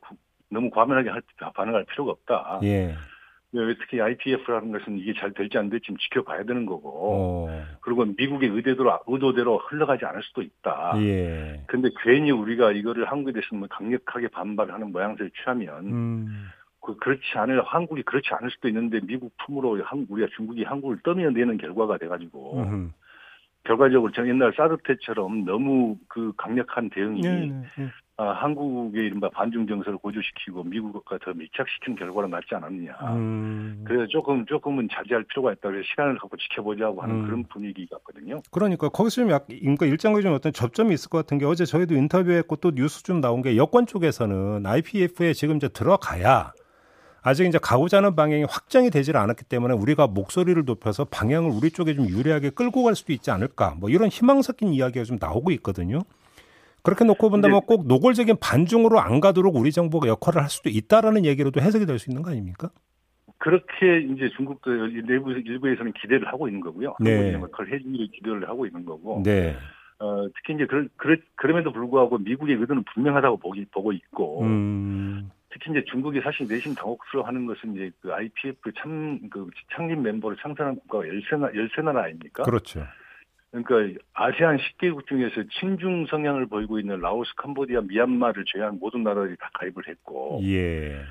너무 0.50 0.70
과민하게 0.70 1.10
할, 1.10 1.22
반응할 1.54 1.84
필요가 1.84 2.12
없다. 2.12 2.60
예. 2.64 2.94
특히 3.80 4.00
IPF라는 4.00 4.72
것은 4.72 4.98
이게 4.98 5.12
잘 5.18 5.32
될지 5.32 5.58
안 5.58 5.70
될지 5.70 5.92
지켜봐야 5.98 6.44
되는 6.44 6.66
거고, 6.66 6.88
오. 6.88 7.48
어. 7.48 7.64
그리고 7.80 8.04
미국의 8.04 8.48
의도대로 8.50 9.00
의도대로 9.06 9.58
흘러가지 9.58 10.04
않을 10.04 10.22
수도 10.22 10.42
있다. 10.42 10.94
예. 10.98 11.62
근데 11.66 11.88
괜히 12.02 12.30
우리가 12.30 12.72
이거를 12.72 13.10
한국에 13.10 13.32
대해서 13.32 13.54
뭐 13.56 13.66
강력하게 13.68 14.28
반발하는 14.28 14.92
모양새를 14.92 15.30
취하면, 15.42 15.86
음. 15.86 16.48
그 16.80 16.96
그렇지 16.96 17.22
않을 17.34 17.62
한국이 17.62 18.02
그렇지 18.02 18.28
않을 18.32 18.50
수도 18.50 18.68
있는데 18.68 19.00
미국 19.02 19.32
품으로 19.44 19.82
한 19.84 20.06
우리가 20.08 20.28
중국이 20.36 20.62
한국을 20.64 20.98
떠밀어내는 21.02 21.58
결과가 21.58 21.98
돼가지고. 21.98 22.62
음. 22.62 22.92
결과적으로 23.64 24.10
옛날 24.26 24.52
사드 24.56 24.78
때처럼 24.84 25.44
너무 25.44 25.96
그 26.08 26.32
강력한 26.36 26.88
대응이 26.90 27.20
네, 27.20 27.46
네, 27.46 27.62
네. 27.76 27.90
아, 28.20 28.32
한국의 28.32 29.06
이른바 29.06 29.30
반중 29.30 29.66
정서를 29.66 29.96
고조시키고 29.96 30.64
미국과 30.64 31.16
더 31.24 31.32
밀착시키는 31.32 31.98
결과로 31.98 32.28
낫지 32.28 32.54
않았느냐. 32.54 32.92
음. 33.16 33.82
그래서 33.86 34.06
조금 34.08 34.44
조금은 34.44 34.90
자제할 34.92 35.24
필요가 35.24 35.52
있다. 35.52 35.70
그래서 35.70 35.86
시간을 35.90 36.18
갖고 36.18 36.36
지켜보자고 36.36 37.00
하는 37.00 37.14
음. 37.14 37.24
그런 37.24 37.44
분위기 37.44 37.86
같거든요. 37.86 38.42
그러니까 38.50 38.90
거기서 38.90 39.22
좀 39.22 39.30
약, 39.30 39.46
그러니까 39.46 39.86
일정하게 39.86 40.20
좀 40.20 40.34
어떤 40.34 40.52
접점이 40.52 40.92
있을 40.92 41.08
것 41.08 41.16
같은 41.16 41.38
게 41.38 41.46
어제 41.46 41.64
저희도 41.64 41.94
인터뷰했고 41.94 42.56
또 42.56 42.72
뉴스 42.72 43.02
좀 43.02 43.22
나온 43.22 43.40
게 43.40 43.56
여권 43.56 43.86
쪽에서는 43.86 44.66
IPF에 44.66 45.32
지금 45.32 45.56
이제 45.56 45.68
들어가야 45.68 46.52
아직 47.22 47.46
이제 47.46 47.56
가고자 47.56 47.98
하는 47.98 48.14
방향이 48.16 48.44
확정이 48.44 48.90
되질 48.90 49.16
않았기 49.16 49.44
때문에 49.44 49.72
우리가 49.72 50.08
목소리를 50.08 50.62
높여서 50.66 51.06
방향을 51.06 51.50
우리 51.50 51.70
쪽에 51.70 51.94
좀 51.94 52.06
유리하게 52.06 52.50
끌고 52.50 52.82
갈 52.82 52.94
수도 52.94 53.14
있지 53.14 53.30
않을까 53.30 53.76
뭐 53.78 53.88
이런 53.88 54.10
희망 54.10 54.42
섞인 54.42 54.74
이야기가 54.74 55.04
좀 55.04 55.16
나오고 55.18 55.52
있거든요. 55.52 56.00
그렇게 56.82 57.04
놓고 57.04 57.30
본다면 57.30 57.60
네. 57.60 57.66
꼭 57.66 57.86
노골적인 57.86 58.36
반중으로 58.40 59.00
안 59.00 59.20
가도록 59.20 59.56
우리 59.56 59.72
정부가 59.72 60.08
역할을 60.08 60.42
할 60.42 60.48
수도 60.48 60.68
있다라는 60.70 61.24
얘기로도 61.24 61.60
해석이 61.60 61.86
될 61.86 61.98
수 61.98 62.10
있는 62.10 62.22
거 62.22 62.30
아닙니까? 62.30 62.70
그렇게 63.38 64.00
이제 64.00 64.28
중국도 64.36 64.70
내부 65.06 65.32
일부에서는 65.32 65.92
기대를 65.92 66.28
하고 66.28 66.48
있는 66.48 66.60
거고요. 66.60 66.96
네. 67.00 67.32
역할을 67.32 67.72
해주기를 67.72 68.08
기대를 68.12 68.48
하고 68.48 68.66
있는 68.66 68.84
거고. 68.84 69.22
네. 69.24 69.56
어, 69.98 70.26
특히 70.34 70.54
이제 70.54 70.66
그, 70.66 70.88
그, 70.96 71.16
그럼에도 71.36 71.72
불구하고 71.72 72.18
미국의 72.18 72.56
의도는 72.56 72.84
분명하다고 72.94 73.36
보기, 73.38 73.66
보고 73.70 73.92
있고. 73.92 74.42
음. 74.42 75.30
특히 75.52 75.70
이제 75.72 75.84
중국이 75.90 76.20
사실 76.20 76.46
내심 76.46 76.74
당혹스러워하는 76.74 77.46
것은 77.46 77.74
이제 77.74 77.90
그 78.00 78.12
IPF 78.12 78.72
참, 78.78 79.18
그 79.30 79.48
창립 79.74 79.98
멤버를 79.98 80.36
창설한 80.40 80.76
국가가 80.76 81.06
열세, 81.08 81.28
열세 81.32 81.82
나라 81.82 82.04
아닙니까? 82.04 82.44
그렇죠. 82.44 82.84
그러니까 83.50 84.00
아세안 84.14 84.58
10개국 84.58 85.06
중에서 85.06 85.42
친중 85.60 86.06
성향을 86.06 86.46
보이고 86.46 86.78
있는 86.78 87.00
라오스, 87.00 87.34
캄보디아, 87.36 87.80
미얀마를 87.82 88.44
제외한 88.46 88.78
모든 88.78 89.02
나라들이 89.02 89.36
다 89.36 89.50
가입을 89.54 89.88
했고, 89.88 90.40
예. 90.44 91.02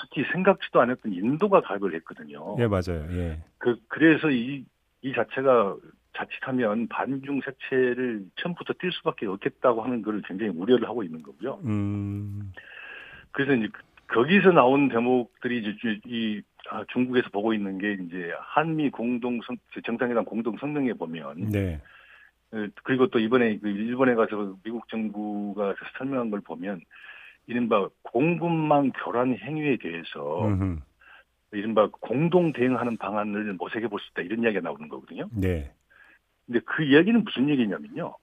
특히 0.00 0.24
생각지도 0.32 0.80
않았던 0.80 1.12
인도가 1.12 1.60
가입을 1.60 1.94
했거든요. 1.96 2.56
예, 2.60 2.66
맞아요. 2.68 3.04
예. 3.10 3.42
그 3.58 3.76
그래서 3.88 4.30
이 4.30 4.64
이 5.02 5.12
자체가 5.12 5.76
자칫하면 6.16 6.88
반중 6.88 7.40
색채를 7.44 8.24
처음부터 8.36 8.74
띌 8.74 8.92
수밖에 8.92 9.26
없겠다고 9.26 9.82
하는 9.82 10.02
것을 10.02 10.22
굉장히 10.22 10.50
우려를 10.56 10.88
하고 10.88 11.02
있는 11.04 11.22
거고요. 11.22 11.60
음. 11.64 12.52
그래서 13.30 13.52
이제 13.52 13.68
거기서 14.08 14.52
나온 14.52 14.88
대목들이 14.88 15.58
이제 15.58 16.00
이 16.06 16.42
아, 16.70 16.84
중국에서 16.92 17.28
보고 17.30 17.54
있는 17.54 17.78
게 17.78 17.92
이제 17.92 18.32
한미 18.40 18.90
공동 18.90 19.40
성, 19.42 19.56
정상회담 19.84 20.24
공동 20.24 20.56
성명에 20.58 20.92
보면 20.94 21.50
네. 21.50 21.80
어, 22.52 22.66
그리고 22.82 23.06
또 23.08 23.18
이번에 23.18 23.58
그 23.58 23.68
일본에 23.68 24.14
가서 24.14 24.56
미국 24.62 24.88
정부가 24.88 25.74
설명한 25.98 26.30
걸 26.30 26.40
보면 26.40 26.80
이른바 27.46 27.88
공급망 28.02 28.92
교란 29.04 29.36
행위에 29.36 29.76
대해서 29.76 30.46
음흠. 30.46 30.80
이른바 31.52 31.88
공동 31.90 32.52
대응하는 32.52 32.98
방안을 32.98 33.54
모색해 33.54 33.88
볼 33.88 34.00
수 34.00 34.10
있다 34.10 34.22
이런 34.22 34.42
이야기가 34.42 34.60
나오는 34.60 34.88
거거든요. 34.88 35.28
네. 35.32 35.72
근데 36.46 36.60
그 36.64 36.82
이야기는 36.82 37.24
무슨 37.24 37.48
얘기냐면요. 37.48 38.14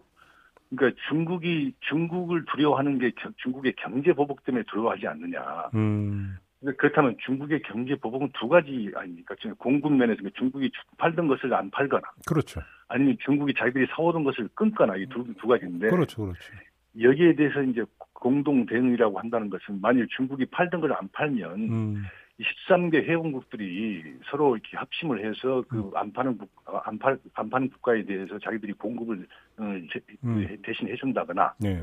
그러니까 0.69 0.99
중국이 1.09 1.73
중국을 1.81 2.45
두려워하는 2.45 2.99
게 2.99 3.11
중국의 3.37 3.73
경제 3.77 4.13
보복 4.13 4.43
때문에 4.43 4.63
두려워하지 4.67 5.07
않느냐. 5.07 5.69
음. 5.75 6.37
그렇다면 6.77 7.15
중국의 7.23 7.61
경제 7.61 7.95
보복은 7.95 8.29
두 8.39 8.47
가지 8.47 8.91
아닙니까? 8.95 9.35
공급 9.59 9.93
면에서 9.93 10.21
중국이 10.35 10.71
팔던 10.97 11.27
것을 11.27 11.53
안 11.53 11.69
팔거나. 11.69 12.01
그렇죠. 12.25 12.61
아니면 12.87 13.17
중국이 13.23 13.53
자기들이 13.53 13.85
사오던 13.95 14.23
것을 14.23 14.49
끊거나 14.55 14.95
이두두 14.95 15.47
가지인데. 15.47 15.89
그렇죠, 15.89 16.23
그렇죠. 16.23 16.39
여기에 16.99 17.35
대해서 17.35 17.61
이제 17.61 17.83
공동 18.13 18.65
대응이라고 18.65 19.19
한다는 19.19 19.49
것은 19.49 19.79
만일 19.81 20.07
중국이 20.15 20.45
팔던 20.45 20.81
걸 20.81 20.91
안 20.93 21.07
팔면 21.11 21.51
음. 21.69 22.03
13개 22.39 23.03
회원국들이 23.03 24.03
서로 24.29 24.55
이렇게 24.55 24.77
합심을 24.77 25.25
해서 25.25 25.63
그안 25.69 26.07
음. 26.07 26.13
파는 26.13 26.37
국, 26.37 26.49
안 26.85 26.99
팔, 26.99 27.17
안 27.33 27.49
파는 27.49 27.69
국가에 27.69 28.03
대해서 28.03 28.37
자기들이 28.39 28.73
공급을 28.73 29.25
어, 29.57 29.63
음. 30.23 30.57
대신 30.63 30.87
해준다거나 30.89 31.53
네. 31.59 31.81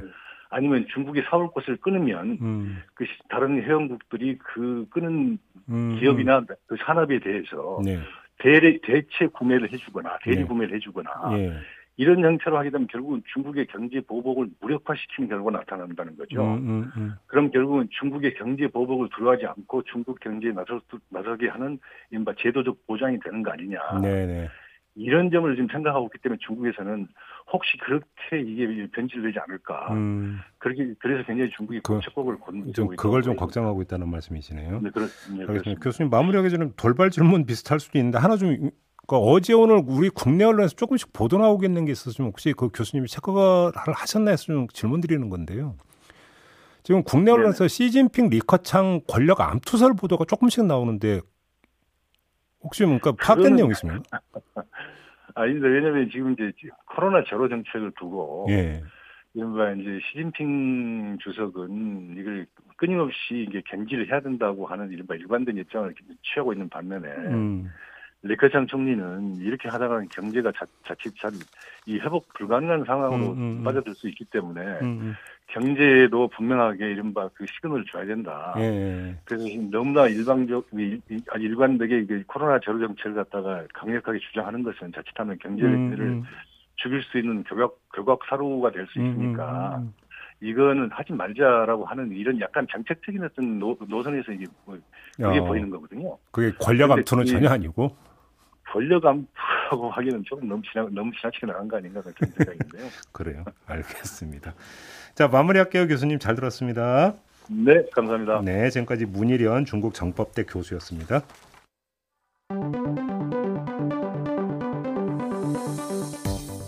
아니면 0.51 0.87
중국이 0.93 1.23
사올 1.23 1.51
것을 1.53 1.77
끊으면 1.79 2.39
음. 2.43 2.83
그 2.95 3.07
다른 3.29 3.63
회원국들이 3.63 4.37
그 4.39 4.87
끊은 4.91 5.39
음. 5.71 5.99
기업이나 5.99 6.45
그 6.67 6.77
산업에 6.85 7.19
대해서 7.21 7.81
네. 7.83 7.99
대리, 8.39 8.81
대체 8.83 9.27
구매를 9.33 9.73
해주거나 9.73 10.19
대리 10.23 10.39
네. 10.39 10.45
구매를 10.45 10.77
해주거나 10.77 11.11
네. 11.31 11.53
이런 11.97 12.25
형태로 12.25 12.57
하게 12.57 12.71
되면 12.71 12.87
결국은 12.87 13.23
중국의 13.33 13.67
경제 13.67 14.01
보복을 14.01 14.49
무력화시키는 14.61 15.29
결과가 15.29 15.59
나타난다는 15.59 16.17
거죠. 16.17 16.43
음, 16.43 16.57
음, 16.57 16.93
음. 16.97 17.15
그럼 17.27 17.51
결국은 17.51 17.89
중국의 18.01 18.35
경제 18.35 18.67
보복을 18.67 19.09
두려워하지 19.15 19.47
않고 19.47 19.83
중국 19.85 20.19
경제에 20.21 20.53
나서, 20.53 20.81
나서게 21.11 21.49
하는 21.49 21.79
이른바 22.11 22.33
제도적 22.39 22.87
보장이 22.87 23.19
되는 23.21 23.43
거 23.43 23.51
아니냐. 23.51 23.79
네네. 24.01 24.27
네. 24.27 24.49
이런 24.95 25.31
점을 25.31 25.55
지금 25.55 25.69
생각하고 25.69 26.07
있기 26.07 26.19
때문에 26.23 26.39
중국에서는 26.47 27.09
혹시 27.53 27.79
그렇게 27.79 28.41
이게 28.41 28.87
변질되지 28.93 29.39
않을까. 29.39 29.93
음. 29.95 30.39
그렇게 30.59 30.95
그래서 30.99 31.25
굉장히 31.25 31.51
중국이 31.57 31.81
그, 31.83 31.99
적극을 32.03 32.39
권고 32.39 32.73
그걸 32.97 33.23
좀 33.23 33.37
걱정하고 33.37 33.81
있다는 33.83 34.09
말씀이시네요. 34.11 34.81
네, 34.81 34.91
그렇, 34.91 35.07
네, 35.35 35.45
알겠습니다. 35.49 35.81
교수님 35.81 36.11
마무리하기 36.11 36.51
전에 36.51 36.71
돌발 36.77 37.11
질문 37.11 37.47
비슷할 37.47 37.81
수도 37.81 37.99
있는데 37.99 38.19
하나 38.19 38.37
좀 38.37 38.71
그러니까 39.07 39.31
어제 39.31 39.53
오늘 39.53 39.83
우리 39.87 40.09
국내 40.11 40.45
언론에서 40.45 40.75
조금씩 40.77 41.13
보도 41.13 41.39
나오고 41.39 41.65
있는 41.65 41.85
게 41.85 41.93
있어서 41.93 42.13
좀 42.13 42.27
혹시 42.27 42.53
그 42.53 42.69
교수님이 42.69 43.09
체크를 43.09 43.73
하셨나 43.75 44.31
해서 44.31 44.45
좀 44.45 44.69
질문 44.69 45.01
드리는 45.01 45.29
건데요. 45.29 45.77
지금 46.83 47.03
국내 47.03 47.31
언론에서 47.31 47.59
네네. 47.59 47.69
시진핑 47.69 48.29
리커창 48.31 49.03
권력 49.09 49.41
암투설 49.41 49.95
보도가 49.95 50.25
조금씩 50.25 50.65
나오는데 50.65 51.21
혹시 52.61 52.85
뭔가 52.85 53.13
파악된 53.13 53.57
내용 53.57 53.71
있습니까? 53.71 54.21
아닙니다. 55.35 55.69
왜냐하면 55.69 56.11
지금 56.11 56.33
이제 56.33 56.53
코로나 56.87 57.25
제로 57.25 57.49
정책을 57.49 57.93
두고 57.99 58.47
예. 58.51 58.83
이른바 59.35 59.73
이제 59.73 59.99
시진핑 60.09 61.19
주석은 61.23 62.17
이걸 62.19 62.47
끊임없이 62.77 63.47
이게 63.49 63.63
견지를 63.67 64.11
해야 64.11 64.21
된다고 64.21 64.67
하는 64.67 64.91
이른바 64.93 65.15
일관된 65.15 65.57
입장을 65.57 65.95
취하고 66.23 66.53
있는 66.53 66.69
반면에 66.69 67.09
음. 67.09 67.71
리커창 68.25 68.67
총리는 68.69 69.37
이렇게 69.41 69.69
하다가는 69.69 70.09
경제가 70.09 70.53
자, 70.53 70.65
자칫 70.87 71.13
이 71.87 71.99
회복 71.99 72.33
불가능한 72.35 72.85
상황으로 72.85 73.33
음, 73.33 73.39
음, 73.39 73.59
음. 73.59 73.65
빠져들 73.65 73.95
수 73.95 74.09
있기 74.09 74.25
때문에 74.27 74.61
음, 74.61 74.83
음. 74.83 75.15
경제도 75.49 76.29
분명하게 76.29 76.93
이른바 76.93 77.29
그 77.35 77.45
시그널을 77.47 77.85
줘야 77.91 78.07
된다. 78.07 78.55
예. 78.59 78.63
예. 78.63 79.17
그래서 79.25 79.45
너무나 79.71 80.07
일방적, 80.07 80.69
일관되게 81.37 82.07
코로나 82.27 82.61
제로 82.61 82.79
정책을 82.79 83.15
갖다가 83.15 83.65
강력하게 83.75 84.21
주장하는 84.21 84.63
것은 84.63 84.93
자칫하면 84.93 85.39
경제를 85.39 85.75
음, 85.75 86.23
죽일 86.77 87.03
수 87.03 87.19
있는 87.19 87.43
교각, 87.45 87.75
교각살우가 87.93 88.71
될 88.71 88.87
수 88.87 88.99
있으니까 89.01 89.83
이거는 90.41 90.91
하지 90.91 91.13
말자라고 91.13 91.85
하는 91.85 92.11
이런 92.13 92.41
약간 92.41 92.67
정책적인 92.71 93.23
어떤 93.23 93.59
노, 93.59 93.77
노선에서 93.89 94.33
이게 94.33 94.47
뭐 94.65 94.77
그게 95.17 95.39
어, 95.39 95.45
보이는 95.45 95.71
거거든요. 95.71 96.17
그게 96.31 96.53
권력 96.59 96.91
암투는 96.91 97.27
전혀 97.27 97.49
아니고 97.51 97.95
권력 98.73 99.05
암투라고 99.05 99.91
하기는 99.91 100.25
조금 100.27 100.49
너무 100.49 100.63
지나 100.73 100.87
너무 100.91 101.13
지나치게 101.21 101.47
나간 101.47 101.69
거 101.69 101.77
아닌가 101.77 102.01
그런 102.01 102.15
생각인데요. 102.33 102.89
그래요. 103.13 103.45
알겠습니다. 103.67 104.55
자 105.15 105.29
마무리할게요 105.29 105.87
교수님 105.87 106.19
잘 106.19 106.35
들었습니다. 106.35 107.15
네 107.49 107.85
감사합니다. 107.95 108.41
네 108.43 108.71
지금까지 108.71 109.05
문희련 109.07 109.67
중국 109.67 109.93
정법대 109.93 110.45
교수였습니다. 110.45 111.21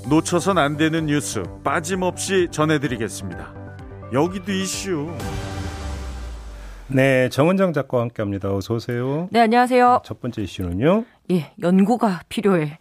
놓쳐선 0.09 0.59
안 0.59 0.77
되는 0.77 1.07
뉴스 1.07 1.43
빠짐없이 1.65 2.49
전해드리겠습니다. 2.51 3.55
여기도 4.13 4.53
이슈. 4.53 5.11
네, 6.89 7.29
정은정 7.31 7.73
작가와 7.73 8.03
함께합니다. 8.05 8.55
어서 8.55 8.75
오세요. 8.75 9.29
네, 9.31 9.41
안녕하세요. 9.41 10.03
첫 10.05 10.21
번째 10.21 10.43
이슈는요. 10.43 11.05
예, 11.31 11.53
연고가 11.63 12.21
필요해. 12.29 12.79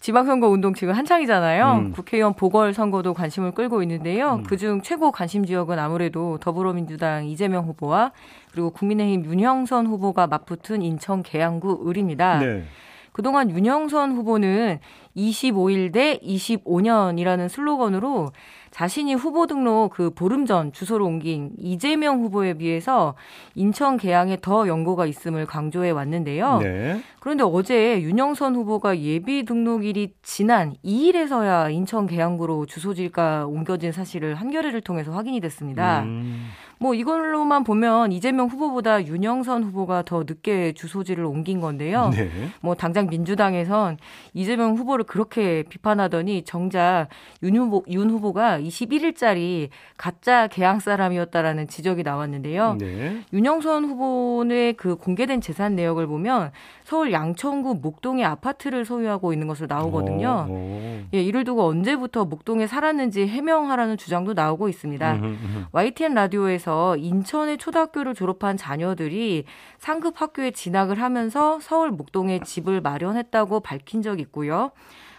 지방선거 0.00 0.48
운동 0.48 0.74
지금 0.74 0.94
한창이잖아요. 0.94 1.72
음. 1.74 1.92
국회의원 1.92 2.34
보궐선거도 2.34 3.14
관심을 3.14 3.52
끌고 3.52 3.82
있는데요. 3.82 4.36
음. 4.36 4.42
그중 4.42 4.82
최고 4.82 5.12
관심 5.12 5.46
지역은 5.46 5.78
아무래도 5.78 6.38
더불어민주당 6.38 7.26
이재명 7.26 7.64
후보와 7.66 8.10
그리고 8.50 8.70
국민의힘 8.70 9.24
윤형선 9.24 9.86
후보가 9.86 10.26
맞붙은 10.26 10.82
인천 10.82 11.22
계양구 11.22 11.88
을입니다. 11.88 12.40
네. 12.40 12.64
그동안 13.12 13.50
윤영선 13.50 14.12
후보는 14.12 14.78
25일 15.16 15.92
대 15.92 16.18
25년이라는 16.18 17.48
슬로건으로 17.48 18.32
자신이 18.76 19.14
후보 19.14 19.46
등록 19.46 19.94
그 19.94 20.10
보름 20.10 20.44
전 20.44 20.70
주소로 20.70 21.06
옮긴 21.06 21.52
이재명 21.56 22.20
후보에 22.20 22.52
비해서 22.52 23.14
인천 23.54 23.96
계양에 23.96 24.36
더 24.42 24.68
연고가 24.68 25.06
있음을 25.06 25.46
강조해 25.46 25.88
왔는데요. 25.88 26.58
네. 26.58 27.00
그런데 27.18 27.42
어제 27.42 28.02
윤영선 28.02 28.54
후보가 28.54 28.98
예비 28.98 29.46
등록일이 29.46 30.12
지난 30.22 30.74
2일에서야 30.84 31.72
인천 31.72 32.06
계양구로 32.06 32.66
주소지가 32.66 33.46
옮겨진 33.46 33.92
사실을 33.92 34.34
한겨레를 34.34 34.82
통해서 34.82 35.10
확인이 35.10 35.40
됐습니다. 35.40 36.02
음. 36.02 36.50
뭐 36.78 36.94
이걸로만 36.94 37.64
보면 37.64 38.12
이재명 38.12 38.48
후보보다 38.48 39.04
윤영선 39.04 39.64
후보가 39.64 40.02
더 40.02 40.24
늦게 40.26 40.72
주소지를 40.72 41.24
옮긴 41.24 41.60
건데요. 41.60 42.10
네. 42.10 42.28
뭐 42.60 42.74
당장 42.74 43.08
민주당에선 43.08 43.96
이재명 44.34 44.74
후보를 44.74 45.04
그렇게 45.04 45.62
비판하더니 45.62 46.42
정작 46.42 47.08
윤 47.42 47.56
후보 47.56 47.82
윤 47.88 48.10
후보가 48.10 48.60
21일짜리 48.60 49.70
가짜 49.96 50.48
개항 50.48 50.80
사람이었다라는 50.80 51.68
지적이 51.68 52.02
나왔는데요. 52.02 52.76
네. 52.78 53.22
윤영선 53.32 53.84
후보의 53.86 54.74
그 54.74 54.96
공개된 54.96 55.40
재산 55.40 55.76
내역을 55.76 56.06
보면 56.06 56.50
서울 56.84 57.12
양천구 57.12 57.80
목동의 57.82 58.24
아파트를 58.24 58.84
소유하고 58.84 59.32
있는 59.32 59.48
것으로 59.48 59.66
나오거든요. 59.66 60.46
오, 60.48 60.52
오. 60.52 61.00
예, 61.14 61.22
이를 61.22 61.42
두고 61.42 61.64
언제부터 61.64 62.24
목동에 62.26 62.66
살았는지 62.66 63.26
해명하라는 63.26 63.96
주장도 63.96 64.34
나오고 64.34 64.68
있습니다. 64.68 65.14
음흠, 65.14 65.24
음흠. 65.24 65.64
YTN 65.72 66.14
라디오에서 66.14 66.65
인천의 66.98 67.58
초등학교를 67.58 68.14
졸업한 68.14 68.56
자녀들이 68.56 69.44
상급 69.78 70.20
학교에 70.20 70.50
진학을 70.50 71.00
하면서 71.00 71.58
서울 71.60 71.90
목동에 71.90 72.40
집을 72.40 72.80
마련했다고 72.80 73.60
밝힌 73.60 74.02
적 74.02 74.20
있고요. 74.20 74.72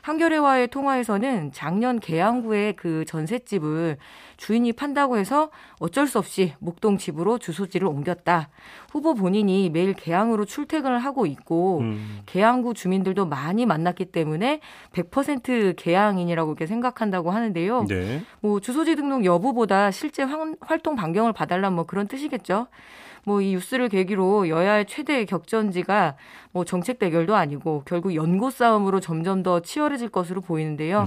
한겨레와의 0.07 0.69
통화에서는 0.69 1.51
작년 1.51 1.99
계양구의 1.99 2.77
그 2.77 3.03
전셋집을 3.05 3.97
주인이 4.37 4.71
판다고 4.71 5.17
해서 5.17 5.49
어쩔 5.79 6.07
수 6.07 6.17
없이 6.17 6.53
목동 6.59 6.97
집으로 6.97 7.37
주소지를 7.37 7.85
옮겼다. 7.87 8.47
후보 8.89 9.15
본인이 9.15 9.69
매일 9.69 9.93
계양으로 9.93 10.45
출퇴근을 10.45 10.99
하고 10.99 11.25
있고 11.25 11.79
음. 11.79 12.21
계양구 12.25 12.73
주민들도 12.73 13.25
많이 13.25 13.65
만났기 13.65 14.05
때문에 14.05 14.61
100% 14.93 15.75
계양인이라고 15.75 16.51
이렇게 16.51 16.67
생각한다고 16.67 17.31
하는데요. 17.31 17.85
네. 17.89 18.21
뭐 18.39 18.61
주소지 18.61 18.95
등록 18.95 19.25
여부보다 19.25 19.91
실제 19.91 20.23
활동 20.61 20.95
반경을 20.95 21.33
봐달라 21.33 21.69
뭐 21.69 21.85
그런 21.85 22.07
뜻이겠죠. 22.07 22.67
뭐 23.27 23.41
이 23.41 23.51
뉴스를 23.51 23.89
계기로 23.89 24.47
여야의 24.47 24.85
최대 24.87 25.25
격전지가 25.25 26.15
뭐 26.53 26.63
정책 26.63 26.97
대결도 26.97 27.35
아니고 27.35 27.83
결국 27.85 28.15
연고 28.15 28.49
싸움으로 28.49 29.01
점점 29.01 29.43
더 29.43 29.59
치열해질 29.59 30.09
것으로 30.09 30.39
보이는데요. 30.41 31.05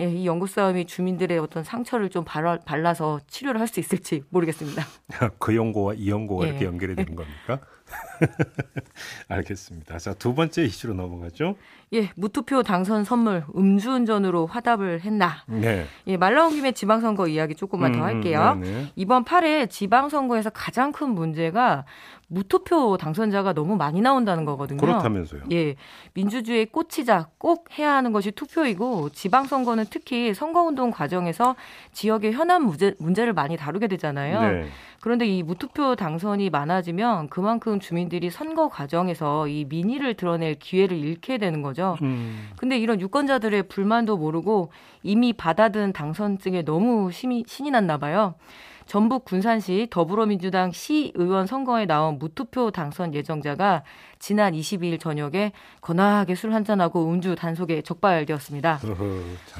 예, 0.00 0.10
이 0.10 0.26
연고 0.26 0.46
싸움이 0.46 0.86
주민들의 0.86 1.38
어떤 1.38 1.62
상처를 1.62 2.10
좀 2.10 2.24
발라, 2.24 2.58
발라서 2.58 3.20
치료를 3.28 3.60
할 3.60 3.70
수 3.70 3.78
있을지 3.78 4.24
모르겠습니다. 4.30 4.84
그 5.38 5.54
연고와 5.54 5.94
이 5.94 6.10
연고가 6.10 6.44
예. 6.46 6.50
이렇게 6.50 6.64
연결이 6.64 6.96
되는 6.96 7.14
겁니까? 7.14 7.60
알겠습니다. 9.28 9.98
자, 9.98 10.14
두 10.14 10.34
번째 10.34 10.64
이슈로 10.64 10.94
넘어가죠. 10.94 11.56
예, 11.92 12.10
무투표 12.14 12.62
당선 12.62 13.04
선물 13.04 13.44
음주운전으로 13.56 14.46
화답을 14.46 15.00
했나. 15.00 15.42
네. 15.46 15.86
예, 16.06 16.16
말 16.16 16.34
나온 16.34 16.52
김에 16.52 16.72
지방선거 16.72 17.26
이야기 17.26 17.54
조금만 17.56 17.94
음, 17.94 17.98
더 17.98 18.04
할게요. 18.04 18.58
네, 18.60 18.70
네. 18.70 18.92
이번 18.94 19.24
8회 19.24 19.68
지방선거에서 19.68 20.50
가장 20.50 20.92
큰 20.92 21.10
문제가 21.10 21.84
무투표 22.28 22.96
당선자가 22.96 23.54
너무 23.54 23.76
많이 23.76 24.00
나온다는 24.00 24.44
거거든요. 24.44 24.78
그렇다면서요. 24.78 25.42
예. 25.50 25.74
민주주의의 26.14 26.66
꽃이자 26.66 27.28
꼭 27.38 27.66
해야 27.76 27.94
하는 27.94 28.12
것이 28.12 28.30
투표이고 28.30 29.10
지방선거는 29.10 29.86
특히 29.90 30.32
선거운동 30.32 30.92
과정에서 30.92 31.56
지역의 31.92 32.32
현안 32.32 32.62
문제, 32.62 32.94
문제를 33.00 33.32
많이 33.32 33.56
다루게 33.56 33.88
되잖아요. 33.88 34.40
네. 34.42 34.68
그런데 35.00 35.26
이 35.26 35.42
무투표 35.42 35.96
당선이 35.96 36.50
많아지면 36.50 37.30
그만큼 37.30 37.80
주민 37.80 38.08
들이 38.10 38.28
선거 38.28 38.68
과정에서 38.68 39.48
이 39.48 39.64
민의를 39.64 40.14
드러낼 40.14 40.56
기회를 40.56 40.98
잃게 40.98 41.38
되는 41.38 41.62
거죠. 41.62 41.96
음. 42.02 42.50
근데 42.56 42.78
이런 42.78 43.00
유권자들의 43.00 43.62
불만도 43.68 44.18
모르고 44.18 44.70
이미 45.02 45.32
받아든 45.32 45.94
당선증에 45.94 46.62
너무 46.62 47.10
신이, 47.10 47.44
신이 47.46 47.70
났나 47.70 47.96
봐요. 47.96 48.34
전북 48.90 49.24
군산시 49.24 49.86
더불어민주당 49.88 50.72
시의원 50.72 51.46
선거에 51.46 51.86
나온 51.86 52.18
무투표 52.18 52.72
당선 52.72 53.14
예정자가 53.14 53.84
지난 54.18 54.52
22일 54.52 54.98
저녁에 54.98 55.52
거나하게 55.80 56.34
술 56.34 56.52
한잔하고 56.52 57.08
음주 57.08 57.36
단속에 57.36 57.82
적발되었습니다. 57.82 58.80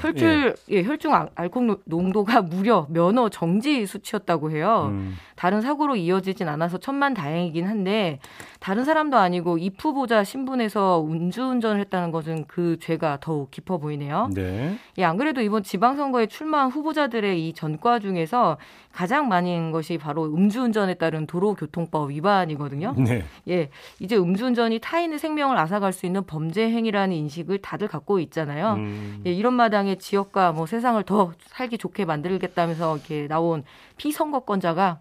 혈중 0.01 0.27
예. 0.29 0.53
예, 0.69 0.83
혈중 0.83 1.13
알코올 1.33 1.77
농도가 1.85 2.41
무려 2.43 2.85
면허 2.89 3.29
정지 3.29 3.85
수치였다고 3.85 4.51
해요. 4.51 4.89
음. 4.91 5.15
다른 5.35 5.61
사고로 5.61 5.95
이어지진 5.95 6.47
않아서 6.49 6.77
천만 6.77 7.13
다행이긴 7.13 7.65
한데 7.67 8.19
다른 8.59 8.85
사람도 8.85 9.17
아니고 9.17 9.57
입 9.57 9.83
후보자 9.83 10.23
신분에서 10.23 11.03
음주운전을 11.03 11.79
했다는 11.79 12.11
것은 12.11 12.45
그 12.47 12.77
죄가 12.79 13.17
더욱 13.21 13.49
깊어 13.49 13.79
보이네요. 13.79 14.29
네. 14.35 14.77
예, 14.99 15.03
안 15.03 15.17
그래도 15.17 15.41
이번 15.41 15.63
지방선거에 15.63 16.27
출마한 16.27 16.69
후보자들의 16.69 17.47
이 17.47 17.53
전과 17.53 17.99
중에서 17.99 18.57
가장 18.91 19.27
많은 19.27 19.71
것이 19.71 19.97
바로 19.97 20.25
음주운전에 20.25 20.95
따른 20.95 21.25
도로교통법 21.25 22.09
위반이거든요. 22.09 22.95
네. 22.97 23.23
예, 23.47 23.69
이제 23.99 24.17
음주 24.17 24.41
음주운전이 24.41 24.79
타인의 24.79 25.19
생명을 25.19 25.57
앗아갈 25.57 25.93
수 25.93 26.05
있는 26.05 26.25
범죄 26.25 26.69
행위라는 26.69 27.15
인식을 27.15 27.59
다들 27.59 27.87
갖고 27.87 28.19
있잖아요. 28.19 28.73
음. 28.73 29.21
예, 29.25 29.31
이런 29.31 29.53
마당에 29.53 29.95
지역과 29.95 30.51
뭐 30.51 30.65
세상을 30.65 31.01
더 31.03 31.33
살기 31.47 31.77
좋게 31.77 32.05
만들겠다면서 32.05 32.95
이렇게 32.95 33.27
나온 33.27 33.63
피선거권자가 33.97 34.99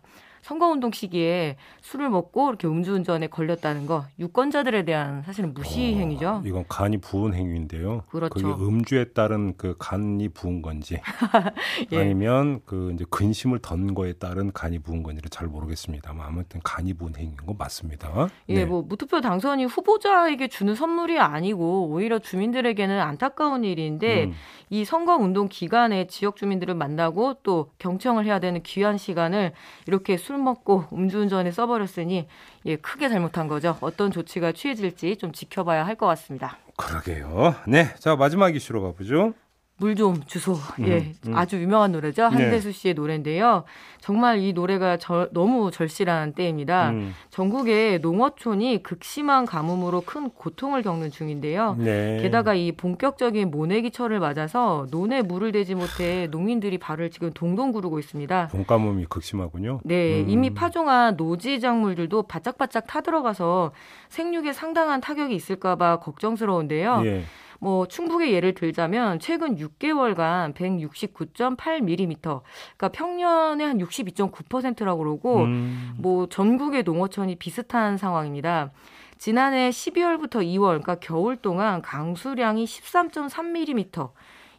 선거운동 0.51 0.91
시기에 0.91 1.57
술을 1.81 2.11
먹고 2.11 2.49
이렇게 2.49 2.67
음주운전에 2.67 3.29
걸렸다는 3.29 3.87
거 3.87 4.07
유권자들에 4.19 4.85
대한 4.85 5.23
사실은 5.23 5.55
무시 5.55 5.95
어, 5.95 5.99
행위죠. 5.99 6.43
이건 6.45 6.65
간이 6.69 6.99
부은 6.99 7.35
행위인데요. 7.35 8.03
그렇죠. 8.11 8.35
그게 8.35 8.49
음주에 8.49 9.05
따른 9.13 9.57
그 9.57 9.77
간이 9.79 10.31
부은 10.31 10.61
건지 10.61 11.01
예. 11.93 11.99
아니면 11.99 12.63
그 12.67 12.91
이제 12.95 13.05
근심을 13.09 13.61
던 13.61 13.95
거에 13.95 14.15
따른 14.15 14.51
간이 14.53 14.81
부은 14.81 15.05
건지를 15.05 15.31
잘 15.31 15.47
모르겠습니다만 15.47 16.27
아무튼 16.27 16.61
간이 16.65 16.95
부은 16.95 17.15
행위인 17.17 17.37
건 17.37 17.55
맞습니다. 17.57 18.29
예, 18.49 18.55
네. 18.55 18.65
뭐 18.65 18.83
무투표 18.83 19.21
당선이 19.21 19.67
후보자에게 19.67 20.49
주는 20.49 20.75
선물이 20.75 21.21
아니고 21.21 21.91
오히려 21.91 22.19
주민들에게는 22.19 22.99
안타까운 22.99 23.63
일인데 23.63 24.25
음. 24.25 24.33
이 24.69 24.85
선거 24.85 25.15
운동 25.17 25.49
기간에 25.49 26.09
지역 26.09 26.35
주민들을 26.35 26.75
만나고 26.75 27.35
또 27.45 27.71
경청을 27.79 28.25
해야 28.25 28.41
되는 28.41 28.65
귀한 28.65 28.99
시간을 28.99 29.53
이렇게 29.87 30.17
술 30.17 30.40
먹고 30.41 30.85
음주운전에 30.93 31.51
써버렸으니 31.51 32.27
예, 32.67 32.77
크게 32.77 33.09
잘못한 33.09 33.49
거죠. 33.49 33.77
어떤 33.81 34.11
조치가 34.11 34.53
취해질지 34.53 35.17
좀 35.17 35.33
지켜봐야 35.33 35.87
할 35.87 35.97
것 35.97 36.07
같습니다. 36.07 36.57
그러게요. 36.77 37.55
네, 37.69 37.95
자 37.99 38.17
마지막 38.17 38.55
이슈로 38.57 38.83
가보죠. 38.83 39.35
물 39.81 39.97
좀 39.97 40.23
주소. 40.27 40.53
음, 40.79 40.87
예, 40.87 41.13
음. 41.27 41.37
아주 41.37 41.61
유명한 41.61 41.93
노래죠. 41.93 42.29
네. 42.29 42.37
한대수 42.37 42.71
씨의 42.73 42.95
노래인데요. 42.95 43.65
정말 44.01 44.39
이 44.39 44.53
노래가 44.53 44.97
저, 44.99 45.29
너무 45.33 45.71
절실한 45.71 46.33
때입니다. 46.35 46.91
음. 46.91 47.15
전국의 47.31 48.01
농어촌이 48.01 48.83
극심한 48.83 49.47
가뭄으로 49.47 50.03
큰 50.03 50.31
고통을 50.31 50.83
겪는 50.83 51.11
중인데요. 51.11 51.77
네. 51.79 52.19
게다가 52.23 52.55
이 52.55 52.73
본격적인 52.73 53.51
모내기철을 53.51 54.21
맞아서 54.21 54.87
논에 54.91 55.23
물을 55.23 55.53
대지 55.53 55.75
못해 55.75 56.29
농민들이 56.31 56.79
발을 56.79 57.11
지금 57.11 57.31
동동 57.33 57.73
구르고 57.73 57.99
있습니다. 57.99 58.49
봄가뭄이 58.49 59.07
극심하군요. 59.07 59.81
네, 59.85 60.23
음. 60.23 60.29
이미 60.29 60.51
파종한 60.55 61.17
노지 61.17 61.61
작물들도 61.61 62.23
바짝바짝 62.23 62.87
타들어가서 62.87 63.73
생육에 64.09 64.53
상당한 64.53 65.01
타격이 65.01 65.35
있을까봐 65.35 66.01
걱정스러운데요. 66.01 67.03
예. 67.05 67.25
뭐 67.61 67.87
충북의 67.87 68.33
예를 68.33 68.55
들자면 68.55 69.21
최근 69.21 69.57
6개월간 69.57 70.55
169.8mm, 70.55 72.19
그러니까 72.19 72.89
평년의 72.89 73.67
한 73.67 73.79
62.9%라고 73.79 74.99
그러고 74.99 75.43
음. 75.43 75.95
뭐 75.99 76.27
전국의 76.27 76.83
농어촌이 76.83 77.37
비슷한 77.37 77.99
상황입니다. 77.99 78.73
지난해 79.19 79.69
12월부터 79.69 80.37
2월, 80.37 80.69
그러니까 80.69 80.95
겨울 80.95 81.37
동안 81.37 81.83
강수량이 81.83 82.65
13.3mm, 82.65 84.11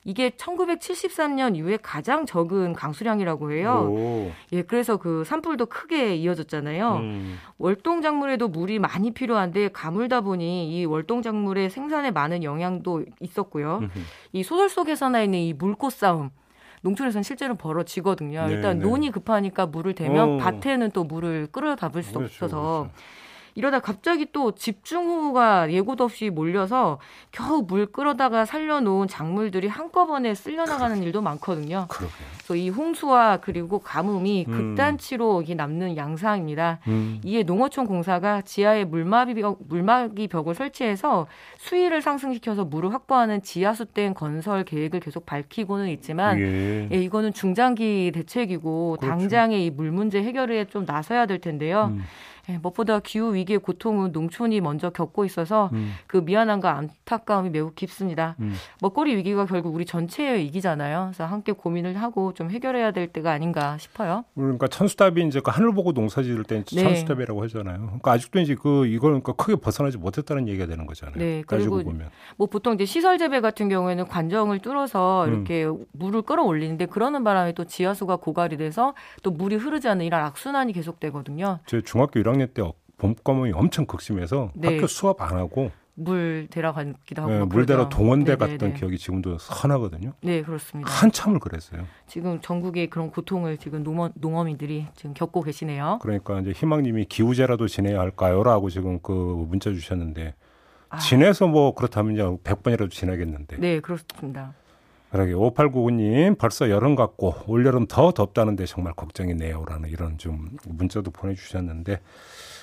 이게 0.03 0.31
1973년 0.31 1.55
이후에 1.55 1.77
가장 1.77 2.25
적은 2.25 2.73
강수량이라고 2.73 3.51
해요. 3.51 3.87
오. 3.91 4.31
예, 4.51 4.63
그래서 4.63 4.97
그 4.97 5.23
산불도 5.23 5.67
크게 5.67 6.15
이어졌잖아요. 6.15 6.95
음. 6.95 7.37
월동 7.59 8.01
작물에도 8.01 8.47
물이 8.47 8.79
많이 8.79 9.11
필요한데 9.11 9.69
가물다 9.69 10.21
보니 10.21 10.71
이 10.71 10.85
월동 10.85 11.21
작물의 11.21 11.69
생산에 11.69 12.09
많은 12.09 12.43
영향도 12.43 13.05
있었고요. 13.19 13.79
음흠. 13.83 13.99
이 14.33 14.43
소설 14.43 14.69
속에서나 14.69 15.21
있는 15.21 15.39
이 15.39 15.53
물꽃 15.53 15.93
싸움 15.93 16.31
농촌에서는 16.81 17.21
실제로 17.21 17.53
벌어지거든요. 17.53 18.47
네, 18.47 18.53
일단 18.53 18.79
네. 18.79 18.85
논이 18.85 19.11
급하니까 19.11 19.67
물을 19.67 19.93
대면 19.93 20.29
오. 20.29 20.37
밭에는 20.39 20.91
또 20.91 21.03
물을 21.03 21.47
끌어담을 21.51 22.01
수 22.01 22.13
그렇죠, 22.13 22.45
없어서 22.45 22.89
그렇죠. 22.89 22.91
이러다 23.55 23.79
갑자기 23.79 24.25
또 24.31 24.53
집중호우가 24.53 25.71
예고도 25.71 26.05
없이 26.05 26.29
몰려서 26.29 26.99
겨우 27.31 27.63
물 27.67 27.85
끌어다가 27.85 28.45
살려놓은 28.45 29.07
작물들이 29.07 29.67
한꺼번에 29.67 30.33
쓸려나가는 30.33 31.01
일도 31.03 31.21
많거든요. 31.21 31.87
그러게요. 31.89 32.17
그래서 32.37 32.55
이 32.55 32.69
홍수와 32.69 33.37
그리고 33.37 33.79
가뭄이 33.79 34.45
음. 34.47 34.51
극단치로 34.51 35.43
남는 35.55 35.97
양상입니다. 35.97 36.79
음. 36.87 37.19
이에 37.25 37.43
농어촌 37.43 37.87
공사가 37.87 38.41
지하에 38.41 38.85
물막이 38.85 39.33
벽, 39.35 39.57
물막이 39.67 40.27
벽을 40.27 40.55
설치해서 40.55 41.27
수위를 41.57 42.01
상승시켜서 42.01 42.63
물을 42.65 42.93
확보하는 42.93 43.41
지하수댐 43.41 44.13
건설 44.13 44.63
계획을 44.63 44.99
계속 45.01 45.25
밝히고는 45.25 45.89
있지만 45.89 46.39
예. 46.39 46.87
예, 46.91 46.97
이거는 47.01 47.33
중장기 47.33 48.11
대책이고 48.13 48.97
그렇죠. 48.99 49.09
당장의 49.17 49.65
이 49.65 49.71
물 49.71 49.91
문제 49.91 50.21
해결에 50.21 50.65
좀 50.65 50.85
나서야 50.85 51.25
될 51.25 51.39
텐데요. 51.39 51.91
음. 51.93 52.03
예, 52.51 52.57
무엇보다 52.57 52.99
기후 52.99 53.33
위기의 53.33 53.59
고통은 53.59 54.11
농촌이 54.11 54.61
먼저 54.61 54.89
겪고 54.89 55.25
있어서 55.25 55.69
음. 55.73 55.93
그 56.07 56.17
미안함과 56.17 56.77
안타까움이 56.77 57.49
매우 57.49 57.71
깊습니다. 57.73 58.35
음. 58.39 58.53
먹거리 58.81 59.15
위기가 59.15 59.45
결국 59.45 59.73
우리 59.75 59.85
전체의 59.85 60.39
위기잖아요. 60.45 61.11
그래서 61.11 61.25
함께 61.25 61.51
고민을 61.51 62.01
하고 62.01 62.33
좀 62.33 62.49
해결해야 62.51 62.91
될 62.91 63.07
때가 63.07 63.31
아닌가 63.31 63.77
싶어요. 63.77 64.25
그러니까 64.35 64.67
천수답이 64.67 65.25
이제 65.25 65.39
그 65.39 65.51
하늘 65.51 65.73
보고 65.73 65.93
농사 65.93 66.21
지을 66.21 66.43
때 66.43 66.63
네. 66.63 66.83
천수답이라고 66.83 67.43
하잖아요. 67.43 67.79
그러니까 67.79 68.11
아직도 68.11 68.39
이제 68.39 68.55
그 68.55 68.85
이걸 68.85 69.11
그러니까 69.11 69.33
크게 69.33 69.55
벗어나지 69.55 69.97
못했다는 69.97 70.47
얘기가 70.47 70.65
되는 70.65 70.85
거잖아요. 70.85 71.17
네, 71.17 71.43
그리고 71.45 71.83
보면. 71.83 72.09
뭐 72.37 72.47
보통 72.47 72.73
이제 72.73 72.85
시설 72.85 73.17
재배 73.17 73.41
같은 73.41 73.69
경우에는 73.69 74.07
관정을 74.07 74.59
뚫어서 74.59 75.25
음. 75.25 75.33
이렇게 75.33 75.65
음. 75.65 75.85
물을 75.93 76.21
끌어올리는데 76.21 76.87
그러는 76.87 77.23
바람에 77.23 77.53
또 77.53 77.65
지하수가 77.65 78.17
고갈이 78.17 78.57
돼서 78.57 78.93
또 79.23 79.31
물이 79.31 79.55
흐르지 79.55 79.87
않는 79.87 80.05
이런 80.05 80.23
악순환이 80.23 80.73
계속되거든요. 80.73 81.59
제 81.65 81.81
중학교 81.81 82.19
1학년 82.19 82.40
때 82.47 82.63
봄과문이 82.97 83.53
엄청 83.53 83.85
극심해서 83.85 84.51
네. 84.55 84.75
학교 84.75 84.87
수업 84.87 85.21
안 85.21 85.37
하고 85.37 85.71
물 85.93 86.47
데려가기도 86.49 87.21
하고 87.21 87.31
네, 87.31 87.45
물 87.45 87.65
데려 87.65 87.89
동원대 87.89 88.35
네네네. 88.35 88.57
갔던 88.57 88.73
기억이 88.75 88.97
지금도 88.97 89.37
선하거든요. 89.39 90.13
네 90.21 90.41
그렇습니다. 90.41 90.89
한참을 90.89 91.39
그랬어요. 91.39 91.85
지금 92.07 92.39
전국의 92.41 92.89
그런 92.89 93.11
고통을 93.11 93.57
지금 93.57 93.83
농어, 93.83 94.09
농어민들이 94.15 94.87
지금 94.95 95.13
겪고 95.13 95.41
계시네요. 95.41 95.99
그러니까 96.01 96.39
이제 96.39 96.51
희망님이 96.51 97.05
기우제라도 97.05 97.67
지내야 97.67 97.99
할까요?라고 97.99 98.69
지금 98.69 98.99
그 99.01 99.11
문자 99.11 99.71
주셨는데 99.71 100.33
아. 100.89 100.97
지내서 100.97 101.47
뭐 101.47 101.73
그렇다면 101.73 102.13
이제 102.13 102.23
100번이라도 102.23 102.91
지나겠는데. 102.91 103.57
네 103.57 103.79
그렇습니다. 103.79 104.53
그러게 105.11 105.33
5899님 105.33 106.37
벌써 106.37 106.69
여름 106.69 106.95
같고 106.95 107.35
올여름 107.47 107.85
더 107.87 108.11
덥다는데 108.11 108.65
정말 108.65 108.93
걱정이네요라는 108.93 109.89
이런 109.89 110.17
좀 110.17 110.51
문자도 110.65 111.11
보내주셨는데 111.11 111.99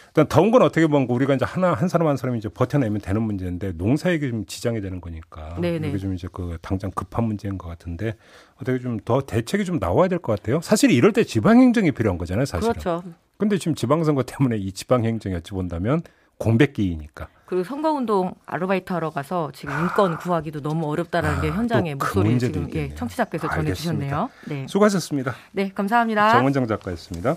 일단 0.09 0.27
더운 0.27 0.51
건 0.51 0.63
어떻게 0.63 0.87
보면 0.87 1.07
우리가 1.11 1.35
이제 1.35 1.45
하나 1.45 1.75
한 1.75 1.89
사람 1.89 2.09
한 2.09 2.17
사람이 2.17 2.39
이제 2.39 2.49
버텨내면 2.49 3.03
되는 3.03 3.23
문제인데 3.23 3.73
농사에게 3.73 4.31
좀 4.31 4.47
지장이 4.47 4.81
되는 4.81 5.01
거니까 5.03 5.57
네네. 5.61 5.89
이게 5.91 5.99
좀 5.99 6.15
이제 6.15 6.27
그 6.33 6.57
당장 6.63 6.91
급한 6.91 7.25
문제인 7.25 7.59
것 7.59 7.69
같은데 7.69 8.17
어떻게 8.57 8.79
좀 8.79 8.99
더 9.05 9.21
대책이 9.21 9.65
좀 9.67 9.79
나와야 9.79 10.09
될 10.09 10.19
것 10.19 10.35
같아요. 10.37 10.61
사실 10.63 10.91
이럴 10.91 11.13
때 11.13 11.25
지방 11.25 11.61
행정이 11.61 11.93
필요한 11.93 12.17
거잖아요, 12.19 12.47
사실은. 12.47 12.73
그렇죠. 12.73 13.03
근데 13.37 13.59
지금 13.59 13.75
지방선거 13.75 14.23
때문에 14.25 14.57
이 14.57 14.73
지방 14.73 15.05
행정이 15.05 15.37
어찌 15.37 15.53
본다면 15.53 16.01
공백기이니까. 16.39 17.29
그리고 17.49 17.65
선거운동 17.65 18.35
아르바이트 18.45 18.93
하러 18.93 19.09
가서 19.09 19.51
지금 19.55 19.73
인권 19.81 20.19
구하기도 20.19 20.61
너무 20.61 20.87
어렵다라는 20.91 21.39
아, 21.39 21.41
게 21.41 21.49
현장의 21.49 21.95
그 21.95 22.05
목소리를 22.05 22.39
지금 22.41 22.69
예, 22.75 22.95
청취자께서 22.95 23.49
전해주셨네요. 23.49 24.29
네. 24.49 24.67
수고하셨습니다. 24.69 25.35
네, 25.53 25.73
감사합니다. 25.75 26.31
정원정 26.33 26.67
작가였습니다. 26.67 27.37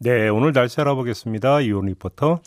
네, 0.00 0.28
오늘 0.28 0.52
날씨 0.52 0.78
알아보겠습니다. 0.82 1.62
이온 1.62 1.86
리포터. 1.86 2.40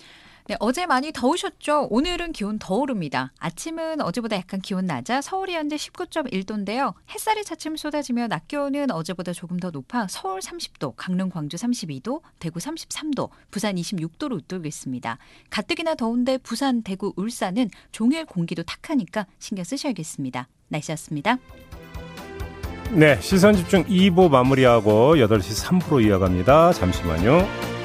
네, 0.50 0.56
어제 0.60 0.88
많이 0.88 1.12
더우셨죠? 1.12 1.90
오늘은 1.92 2.32
기온 2.32 2.58
더 2.58 2.74
오릅니다. 2.74 3.32
아침은 3.38 4.02
어제보다 4.02 4.36
약간 4.36 4.60
기온 4.60 4.88
낮아 4.88 5.22
서울이 5.22 5.54
현재 5.54 5.76
19.1도인데요. 5.76 6.96
햇살이 7.12 7.44
차츰 7.46 7.76
쏟아지며 7.76 8.30
낮 8.30 8.48
기온은 8.48 8.90
어제보다 8.90 9.32
조금 9.32 9.60
더 9.60 9.70
높아 9.70 10.08
서울 10.10 10.40
30도, 10.40 10.96
강릉, 10.98 11.30
광주 11.30 11.56
32도, 11.56 12.22
대구 12.40 12.58
33도, 12.58 13.30
부산 13.52 13.76
26도로 13.76 14.38
웃돌겠습니다. 14.38 15.20
가뜩이나 15.52 15.94
더운데 15.94 16.40
부산, 16.40 16.82
대구, 16.82 17.14
울산은 17.16 17.70
종일 17.92 18.26
공기도 18.26 18.64
탁하니까 18.64 19.28
신경 19.38 19.64
쓰셔야겠습니다. 19.64 20.48
날씨였습니다. 20.70 21.38
네, 22.94 23.22
시선 23.22 23.56
집중 23.56 23.84
2부 23.84 24.32
마무리하고 24.32 25.14
8시 25.18 25.64
3부로 25.64 26.04
이어갑니다. 26.04 26.74
잠시만요. 26.74 27.79